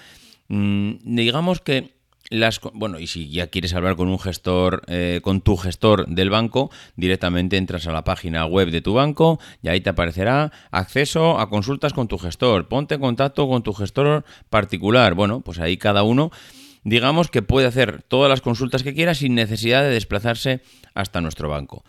Mm, 0.47 0.93
digamos 1.03 1.59
que 1.61 1.93
las, 2.29 2.61
bueno, 2.73 2.99
y 2.99 3.07
si 3.07 3.29
ya 3.29 3.47
quieres 3.47 3.73
hablar 3.73 3.95
con 3.95 4.07
un 4.07 4.17
gestor, 4.17 4.83
eh, 4.87 5.19
con 5.21 5.41
tu 5.41 5.57
gestor 5.57 6.07
del 6.07 6.29
banco, 6.29 6.71
directamente 6.95 7.57
entras 7.57 7.85
a 7.87 7.91
la 7.91 8.03
página 8.03 8.45
web 8.45 8.71
de 8.71 8.81
tu 8.81 8.93
banco 8.93 9.39
y 9.61 9.67
ahí 9.67 9.81
te 9.81 9.89
aparecerá 9.89 10.51
acceso 10.71 11.39
a 11.39 11.49
consultas 11.49 11.93
con 11.93 12.07
tu 12.07 12.17
gestor. 12.17 12.67
Ponte 12.67 12.95
en 12.95 13.01
contacto 13.01 13.47
con 13.47 13.61
tu 13.61 13.73
gestor 13.73 14.23
particular. 14.49 15.13
Bueno, 15.13 15.41
pues 15.41 15.59
ahí 15.59 15.77
cada 15.77 16.03
uno, 16.03 16.31
digamos 16.83 17.29
que 17.29 17.41
puede 17.41 17.67
hacer 17.67 18.03
todas 18.03 18.29
las 18.29 18.41
consultas 18.41 18.83
que 18.83 18.93
quiera 18.93 19.15
sin 19.15 19.35
necesidad 19.35 19.83
de 19.83 19.89
desplazarse 19.89 20.61
hasta 20.93 21.21
nuestro 21.21 21.49
banco. 21.49 21.83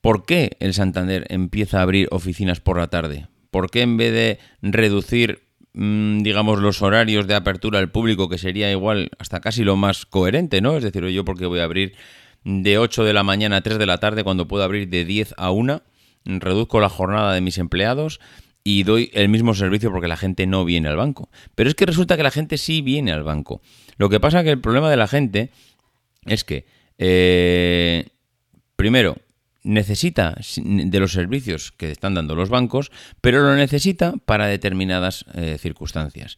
¿Por 0.00 0.24
qué 0.24 0.56
el 0.60 0.74
Santander 0.74 1.26
empieza 1.28 1.78
a 1.78 1.82
abrir 1.82 2.08
oficinas 2.10 2.60
por 2.60 2.78
la 2.78 2.88
tarde? 2.88 3.28
¿Por 3.50 3.70
qué 3.70 3.82
en 3.82 3.96
vez 3.96 4.12
de 4.12 4.38
reducir 4.62 5.48
Mm, 5.80 6.22
digamos, 6.22 6.58
los 6.58 6.82
horarios 6.82 7.28
de 7.28 7.36
apertura 7.36 7.78
al 7.78 7.92
público, 7.92 8.28
que 8.28 8.36
sería 8.36 8.68
igual 8.72 9.10
hasta 9.20 9.40
casi 9.40 9.62
lo 9.62 9.76
más 9.76 10.06
coherente, 10.06 10.60
¿no? 10.60 10.76
Es 10.76 10.82
decir, 10.82 11.04
yo 11.06 11.24
porque 11.24 11.46
voy 11.46 11.60
a 11.60 11.64
abrir 11.64 11.94
de 12.42 12.78
8 12.78 13.04
de 13.04 13.12
la 13.12 13.22
mañana 13.22 13.58
a 13.58 13.60
3 13.60 13.78
de 13.78 13.86
la 13.86 13.98
tarde 13.98 14.24
cuando 14.24 14.48
puedo 14.48 14.64
abrir 14.64 14.88
de 14.88 15.04
10 15.04 15.34
a 15.36 15.52
1, 15.52 15.82
reduzco 16.24 16.80
la 16.80 16.88
jornada 16.88 17.32
de 17.32 17.40
mis 17.40 17.58
empleados 17.58 18.18
y 18.68 18.82
doy 18.82 19.10
el 19.14 19.30
mismo 19.30 19.54
servicio 19.54 19.90
porque 19.90 20.08
la 20.08 20.18
gente 20.18 20.46
no 20.46 20.62
viene 20.66 20.90
al 20.90 20.96
banco. 20.96 21.30
Pero 21.54 21.70
es 21.70 21.74
que 21.74 21.86
resulta 21.86 22.18
que 22.18 22.22
la 22.22 22.30
gente 22.30 22.58
sí 22.58 22.82
viene 22.82 23.12
al 23.12 23.22
banco. 23.22 23.62
Lo 23.96 24.10
que 24.10 24.20
pasa 24.20 24.44
que 24.44 24.50
el 24.50 24.60
problema 24.60 24.90
de 24.90 24.98
la 24.98 25.08
gente 25.08 25.52
es 26.26 26.44
que, 26.44 26.66
eh, 26.98 28.08
primero, 28.76 29.16
necesita 29.62 30.36
de 30.58 31.00
los 31.00 31.12
servicios 31.12 31.72
que 31.72 31.90
están 31.90 32.12
dando 32.12 32.34
los 32.34 32.50
bancos, 32.50 32.92
pero 33.22 33.40
lo 33.40 33.56
necesita 33.56 34.12
para 34.26 34.46
determinadas 34.46 35.24
eh, 35.32 35.56
circunstancias. 35.58 36.36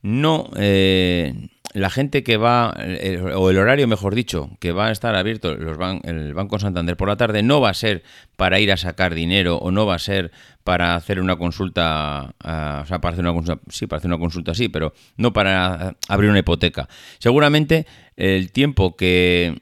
No, 0.00 0.50
eh, 0.56 1.34
la 1.74 1.90
gente 1.90 2.22
que 2.22 2.38
va, 2.38 2.74
eh, 2.78 3.20
o 3.34 3.50
el 3.50 3.58
horario, 3.58 3.86
mejor 3.86 4.14
dicho, 4.14 4.50
que 4.60 4.72
va 4.72 4.86
a 4.86 4.92
estar 4.92 5.14
abierto 5.14 5.54
los 5.54 5.76
el 6.04 6.32
Banco 6.32 6.58
Santander 6.58 6.96
por 6.96 7.08
la 7.08 7.16
tarde, 7.16 7.42
no 7.42 7.60
va 7.60 7.70
a 7.70 7.74
ser 7.74 8.02
para 8.36 8.60
ir 8.60 8.72
a 8.72 8.76
sacar 8.76 9.14
dinero 9.14 9.58
o 9.58 9.70
no 9.70 9.84
va 9.84 9.96
a 9.96 9.98
ser 9.98 10.32
para 10.62 10.94
hacer 10.94 11.20
una 11.20 11.36
consulta, 11.36 12.34
ah, 12.40 12.80
o 12.82 12.86
sea, 12.86 13.00
para 13.00 13.12
hacer 13.12 13.24
una 13.24 13.34
consulta, 13.34 13.62
sí, 13.68 13.86
para 13.86 13.98
hacer 13.98 14.08
una 14.08 14.18
consulta, 14.18 14.54
sí, 14.54 14.68
pero 14.68 14.94
no 15.16 15.32
para 15.32 15.96
abrir 16.08 16.30
una 16.30 16.38
hipoteca. 16.38 16.88
Seguramente 17.18 17.86
el 18.16 18.50
tiempo 18.52 18.96
que 18.96 19.60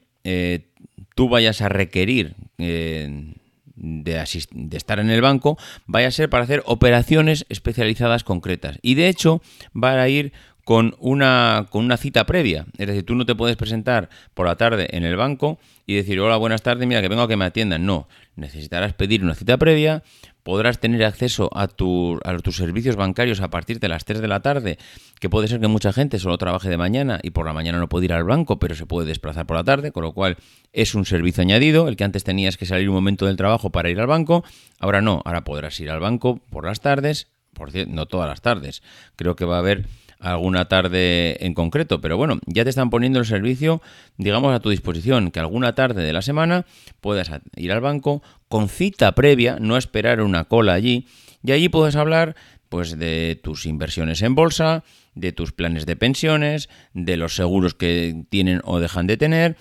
tú 1.14 1.28
vayas 1.28 1.60
a 1.62 1.68
requerir 1.68 2.34
eh, 2.58 3.32
de, 3.74 4.24
de, 4.52 4.76
estar 4.76 5.00
en 5.00 5.10
el 5.10 5.20
banco, 5.20 5.58
vaya 5.86 6.08
a 6.08 6.12
ser 6.12 6.30
para 6.30 6.44
hacer 6.44 6.62
operaciones 6.66 7.46
especializadas 7.48 8.24
concretas. 8.24 8.78
Y 8.82 8.94
de 8.94 9.08
hecho, 9.08 9.42
va 9.74 10.00
a 10.00 10.08
ir 10.08 10.32
con 10.64 10.94
una, 10.98 11.66
con 11.70 11.84
una 11.84 11.96
cita 11.96 12.24
previa. 12.24 12.66
Es 12.78 12.86
decir, 12.86 13.04
tú 13.04 13.14
no 13.14 13.26
te 13.26 13.34
puedes 13.34 13.56
presentar 13.56 14.08
por 14.34 14.46
la 14.46 14.56
tarde 14.56 14.88
en 14.92 15.04
el 15.04 15.16
banco 15.16 15.58
y 15.86 15.94
decir, 15.94 16.20
hola, 16.20 16.36
buenas 16.36 16.62
tardes, 16.62 16.86
mira, 16.86 17.00
que 17.02 17.08
vengo 17.08 17.22
a 17.22 17.28
que 17.28 17.36
me 17.36 17.44
atiendan. 17.44 17.84
No, 17.84 18.08
necesitarás 18.36 18.92
pedir 18.94 19.24
una 19.24 19.34
cita 19.34 19.56
previa, 19.56 20.04
podrás 20.42 20.78
tener 20.78 21.04
acceso 21.04 21.50
a, 21.52 21.66
tu, 21.66 22.20
a 22.24 22.36
tus 22.38 22.56
servicios 22.56 22.96
bancarios 22.96 23.40
a 23.40 23.50
partir 23.50 23.80
de 23.80 23.88
las 23.88 24.04
3 24.04 24.20
de 24.20 24.28
la 24.28 24.40
tarde, 24.40 24.78
que 25.20 25.28
puede 25.28 25.48
ser 25.48 25.60
que 25.60 25.68
mucha 25.68 25.92
gente 25.92 26.18
solo 26.18 26.38
trabaje 26.38 26.68
de 26.68 26.76
mañana 26.76 27.18
y 27.22 27.30
por 27.30 27.46
la 27.46 27.52
mañana 27.52 27.78
no 27.78 27.88
puede 27.88 28.06
ir 28.06 28.12
al 28.12 28.24
banco, 28.24 28.58
pero 28.58 28.74
se 28.74 28.86
puede 28.86 29.06
desplazar 29.06 29.46
por 29.46 29.56
la 29.56 29.64
tarde, 29.64 29.92
con 29.92 30.04
lo 30.04 30.12
cual 30.12 30.36
es 30.72 30.94
un 30.94 31.04
servicio 31.04 31.42
añadido. 31.42 31.88
El 31.88 31.96
que 31.96 32.04
antes 32.04 32.22
tenías 32.22 32.56
que 32.56 32.66
salir 32.66 32.88
un 32.88 32.94
momento 32.94 33.26
del 33.26 33.36
trabajo 33.36 33.70
para 33.70 33.90
ir 33.90 34.00
al 34.00 34.06
banco, 34.06 34.44
ahora 34.78 35.00
no, 35.00 35.22
ahora 35.24 35.42
podrás 35.42 35.78
ir 35.80 35.90
al 35.90 36.00
banco 36.00 36.38
por 36.50 36.66
las 36.66 36.80
tardes, 36.80 37.28
por 37.52 37.70
cierto, 37.70 37.92
no 37.92 38.06
todas 38.06 38.28
las 38.28 38.40
tardes. 38.40 38.82
Creo 39.16 39.36
que 39.36 39.44
va 39.44 39.56
a 39.56 39.58
haber 39.58 39.86
alguna 40.22 40.66
tarde 40.66 41.44
en 41.44 41.52
concreto, 41.52 42.00
pero 42.00 42.16
bueno, 42.16 42.38
ya 42.46 42.64
te 42.64 42.70
están 42.70 42.90
poniendo 42.90 43.18
el 43.18 43.26
servicio, 43.26 43.82
digamos, 44.16 44.54
a 44.54 44.60
tu 44.60 44.70
disposición, 44.70 45.30
que 45.30 45.40
alguna 45.40 45.74
tarde 45.74 46.02
de 46.02 46.12
la 46.12 46.22
semana 46.22 46.64
puedas 47.00 47.30
ir 47.56 47.72
al 47.72 47.80
banco 47.80 48.22
con 48.48 48.68
cita 48.68 49.12
previa, 49.12 49.58
no 49.60 49.76
esperar 49.76 50.20
una 50.20 50.44
cola 50.44 50.74
allí, 50.74 51.06
y 51.42 51.52
allí 51.52 51.68
puedes 51.68 51.96
hablar 51.96 52.36
pues 52.68 52.98
de 52.98 53.38
tus 53.42 53.66
inversiones 53.66 54.22
en 54.22 54.34
bolsa, 54.34 54.84
de 55.14 55.32
tus 55.32 55.52
planes 55.52 55.84
de 55.84 55.96
pensiones, 55.96 56.70
de 56.94 57.16
los 57.16 57.34
seguros 57.34 57.74
que 57.74 58.24
tienen 58.30 58.62
o 58.64 58.78
dejan 58.78 59.06
de 59.06 59.18
tener, 59.18 59.56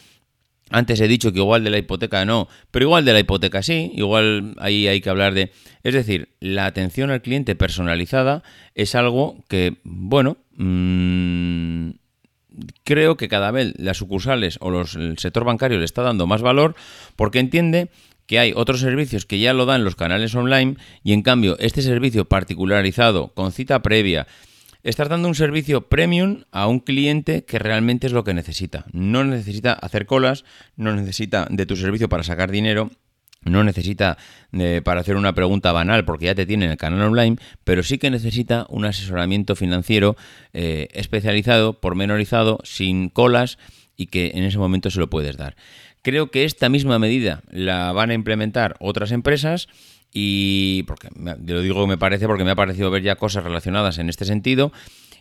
antes 0.72 1.00
he 1.02 1.08
dicho 1.08 1.32
que 1.32 1.40
igual 1.40 1.64
de 1.64 1.70
la 1.70 1.78
hipoteca 1.78 2.26
no, 2.26 2.48
pero 2.72 2.86
igual 2.86 3.06
de 3.06 3.14
la 3.14 3.20
hipoteca 3.20 3.62
sí, 3.62 3.92
igual 3.96 4.56
ahí 4.58 4.88
hay 4.88 5.02
que 5.02 5.10
hablar 5.10 5.34
de... 5.34 5.52
Es 5.84 5.94
decir, 5.94 6.30
la 6.40 6.66
atención 6.66 7.12
al 7.12 7.22
cliente 7.22 7.56
personalizada 7.56 8.44
es 8.76 8.96
algo 8.96 9.44
que, 9.48 9.78
bueno, 9.84 10.38
mmm, 10.56 11.92
creo 12.84 13.18
que 13.18 13.28
cada 13.28 13.52
vez 13.52 13.74
las 13.78 13.98
sucursales 13.98 14.58
o 14.62 14.70
los, 14.70 14.96
el 14.96 15.18
sector 15.18 15.44
bancario 15.44 15.80
le 15.80 15.86
está 15.86 16.02
dando 16.02 16.28
más 16.28 16.42
valor 16.42 16.76
porque 17.16 17.40
entiende 17.40 17.90
que 18.26 18.40
hay 18.40 18.54
otros 18.56 18.80
servicios 18.80 19.26
que 19.26 19.40
ya 19.40 19.54
lo 19.54 19.66
dan 19.66 19.84
los 19.84 19.96
canales 19.96 20.34
online 20.36 20.78
y 21.04 21.14
en 21.14 21.22
cambio 21.22 21.58
este 21.60 21.82
servicio 21.82 22.26
particularizado 22.26 23.30
con 23.30 23.52
cita 23.52 23.82
previa 23.82 24.28
Estás 24.84 25.10
dando 25.10 25.28
un 25.28 25.36
servicio 25.36 25.89
premium 25.89 26.44
a 26.52 26.65
un 26.65 26.80
cliente 26.80 27.46
que 27.46 27.60
realmente 27.60 28.08
es 28.08 28.13
lo 28.13 28.24
que 28.24 28.34
necesita. 28.34 28.86
No 28.91 29.24
necesita 29.24 29.74
hacer 29.74 30.08
colas, 30.08 30.44
no 30.76 30.96
necesita 30.96 31.46
de 31.52 31.67
tu 31.67 31.76
servicio 31.76 32.10
para 32.10 32.24
sacar 32.24 32.50
dinero, 32.50 32.89
no 33.44 33.63
necesita 33.63 34.17
eh, 34.54 34.82
para 34.84 35.02
hacer 35.02 35.17
una 35.17 35.36
pregunta 35.36 35.72
banal 35.72 36.04
porque 36.04 36.26
ya 36.26 36.36
te 36.36 36.48
tiene 36.48 36.65
en 36.65 36.72
el 36.72 36.78
canal 36.78 37.02
online, 37.04 37.38
pero 37.63 37.84
sí 37.84 38.00
que 38.00 38.10
necesita 38.10 38.65
un 38.70 38.86
asesoramiento 38.86 39.56
financiero 39.56 40.15
eh, 40.54 40.88
especializado, 40.94 41.80
pormenorizado, 41.80 42.58
sin 42.63 43.10
colas 43.10 43.60
y 43.96 44.08
que 44.08 44.32
en 44.34 44.44
ese 44.46 44.58
momento 44.58 44.89
se 44.89 45.00
lo 45.00 45.12
puedes 45.12 45.38
dar. 45.38 45.56
Creo 46.02 46.32
que 46.32 46.44
esta 46.44 46.70
misma 46.70 46.98
medida 46.98 47.44
la 47.52 47.91
van 47.91 48.10
a 48.10 48.15
implementar 48.15 48.78
otras 48.80 49.12
empresas 49.12 49.67
y 50.13 50.84
porque 50.84 51.10
lo 51.15 51.62
digo 51.62 51.88
me 51.88 51.97
parece 51.97 52.28
porque 52.28 52.43
me 52.43 52.52
ha 52.52 52.56
parecido 52.56 52.91
ver 52.91 53.04
ya 53.04 53.15
cosas 53.15 53.43
relacionadas 53.43 53.97
en 53.97 54.10
este 54.10 54.26
sentido. 54.26 54.71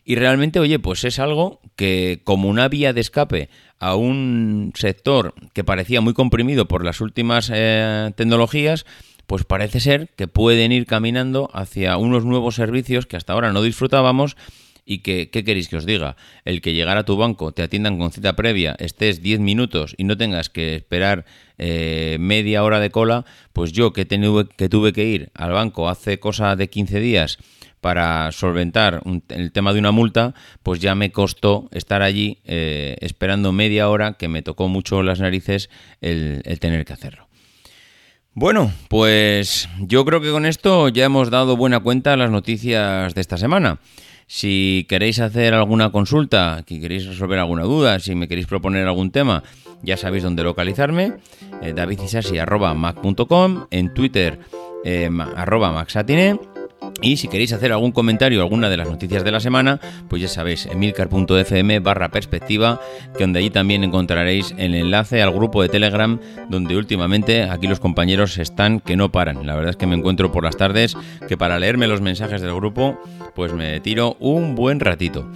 Y 0.04 0.14
realmente 0.14 0.58
oye 0.60 0.78
pues 0.78 1.04
es 1.04 1.18
algo 1.18 1.60
que 1.76 2.22
como 2.24 2.48
una 2.48 2.68
vía 2.68 2.92
de 2.92 3.00
escape 3.00 3.50
a 3.78 3.94
un 3.94 4.72
sector 4.74 5.34
que 5.52 5.62
parecía 5.62 6.00
muy 6.00 6.14
comprimido 6.14 6.66
por 6.66 6.84
las 6.84 7.00
últimas 7.00 7.50
eh, 7.52 8.10
tecnologías 8.16 8.86
pues 9.26 9.44
parece 9.44 9.78
ser 9.78 10.08
que 10.16 10.26
pueden 10.26 10.72
ir 10.72 10.86
caminando 10.86 11.50
hacia 11.52 11.96
unos 11.98 12.24
nuevos 12.24 12.56
servicios 12.56 13.06
que 13.06 13.16
hasta 13.16 13.32
ahora 13.32 13.52
no 13.52 13.62
disfrutábamos 13.62 14.36
y 14.84 14.98
que, 14.98 15.30
¿qué 15.30 15.44
queréis 15.44 15.68
que 15.68 15.76
os 15.76 15.86
diga? 15.86 16.16
El 16.44 16.60
que 16.60 16.74
llegar 16.74 16.96
a 16.96 17.04
tu 17.04 17.16
banco, 17.16 17.52
te 17.52 17.62
atiendan 17.62 17.98
con 17.98 18.12
cita 18.12 18.36
previa, 18.36 18.76
estés 18.78 19.22
10 19.22 19.40
minutos 19.40 19.94
y 19.98 20.04
no 20.04 20.16
tengas 20.16 20.50
que 20.50 20.74
esperar 20.74 21.24
eh, 21.62 22.16
media 22.20 22.64
hora 22.64 22.80
de 22.80 22.90
cola, 22.90 23.26
pues 23.52 23.72
yo 23.72 23.92
que, 23.92 24.06
tuve 24.06 24.92
que 24.94 25.04
ir 25.04 25.30
al 25.34 25.52
banco 25.52 25.90
hace 25.90 26.18
cosa 26.18 26.56
de 26.56 26.70
15 26.70 27.00
días 27.00 27.38
para 27.80 28.32
solventar 28.32 29.02
el 29.28 29.52
tema 29.52 29.72
de 29.72 29.78
una 29.78 29.90
multa, 29.90 30.34
pues 30.62 30.80
ya 30.80 30.94
me 30.94 31.12
costó 31.12 31.68
estar 31.72 32.00
allí 32.00 32.38
eh, 32.44 32.96
esperando 33.00 33.52
media 33.52 33.90
hora, 33.90 34.14
que 34.14 34.28
me 34.28 34.40
tocó 34.40 34.68
mucho 34.68 35.02
las 35.02 35.20
narices 35.20 35.68
el, 36.00 36.42
tener 36.60 36.84
que 36.86 36.92
hacerlo. 36.92 37.28
Bueno, 38.32 38.72
pues 38.88 39.68
yo 39.80 40.04
creo 40.06 40.22
que 40.22 40.30
con 40.30 40.46
esto 40.46 40.88
ya 40.88 41.04
hemos 41.04 41.30
dado 41.30 41.58
buena 41.58 41.80
cuenta 41.80 42.16
las 42.16 42.30
noticias 42.30 43.14
de 43.14 43.20
esta 43.20 43.36
semana. 43.36 43.80
Si 44.32 44.86
queréis 44.88 45.18
hacer 45.18 45.54
alguna 45.54 45.90
consulta, 45.90 46.62
si 46.64 46.80
queréis 46.80 47.04
resolver 47.04 47.40
alguna 47.40 47.64
duda, 47.64 47.98
si 47.98 48.14
me 48.14 48.28
queréis 48.28 48.46
proponer 48.46 48.86
algún 48.86 49.10
tema, 49.10 49.42
ya 49.82 49.96
sabéis 49.96 50.22
dónde 50.22 50.44
localizarme. 50.44 51.14
Eh, 51.62 51.74
en 53.72 53.92
Twitter 53.92 54.38
eh, 54.84 55.10
arroba 55.34 55.72
maxatine 55.72 56.38
Y 57.02 57.16
si 57.16 57.28
queréis 57.28 57.52
hacer 57.52 57.72
algún 57.72 57.92
comentario 57.92 58.42
alguna 58.42 58.68
de 58.68 58.76
las 58.76 58.88
noticias 58.88 59.24
de 59.24 59.30
la 59.30 59.40
semana, 59.40 59.80
pues 60.08 60.20
ya 60.20 60.28
sabéis, 60.28 60.66
emilcar.fm 60.66 61.80
barra 61.80 62.10
perspectiva, 62.10 62.80
que 63.16 63.24
donde 63.24 63.38
allí 63.38 63.50
también 63.50 63.84
encontraréis 63.84 64.54
el 64.58 64.74
enlace 64.74 65.22
al 65.22 65.32
grupo 65.32 65.62
de 65.62 65.68
Telegram, 65.68 66.18
donde 66.48 66.76
últimamente 66.76 67.44
aquí 67.44 67.66
los 67.66 67.80
compañeros 67.80 68.38
están 68.38 68.80
que 68.80 68.96
no 68.96 69.10
paran. 69.10 69.46
La 69.46 69.54
verdad 69.54 69.70
es 69.70 69.76
que 69.76 69.86
me 69.86 69.96
encuentro 69.96 70.30
por 70.30 70.44
las 70.44 70.56
tardes 70.56 70.96
que 71.28 71.36
para 71.36 71.58
leerme 71.58 71.86
los 71.86 72.00
mensajes 72.00 72.42
del 72.42 72.54
grupo, 72.54 72.98
pues 73.34 73.52
me 73.52 73.80
tiro 73.80 74.16
un 74.20 74.54
buen 74.54 74.80
ratito. 74.80 75.30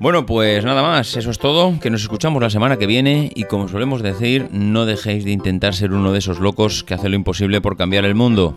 Bueno, 0.00 0.26
pues 0.26 0.64
nada 0.64 0.82
más, 0.82 1.16
eso 1.16 1.30
es 1.30 1.38
todo, 1.38 1.80
que 1.80 1.90
nos 1.90 2.02
escuchamos 2.02 2.42
la 2.42 2.50
semana 2.50 2.76
que 2.76 2.86
viene 2.86 3.32
y 3.34 3.44
como 3.44 3.66
solemos 3.66 4.02
decir, 4.02 4.48
no 4.52 4.86
dejéis 4.86 5.24
de 5.24 5.32
intentar 5.32 5.74
ser 5.74 5.92
uno 5.92 6.12
de 6.12 6.20
esos 6.20 6.38
locos 6.38 6.84
que 6.84 6.94
hace 6.94 7.08
lo 7.08 7.16
imposible 7.16 7.60
por 7.60 7.76
cambiar 7.76 8.04
el 8.04 8.14
mundo. 8.14 8.56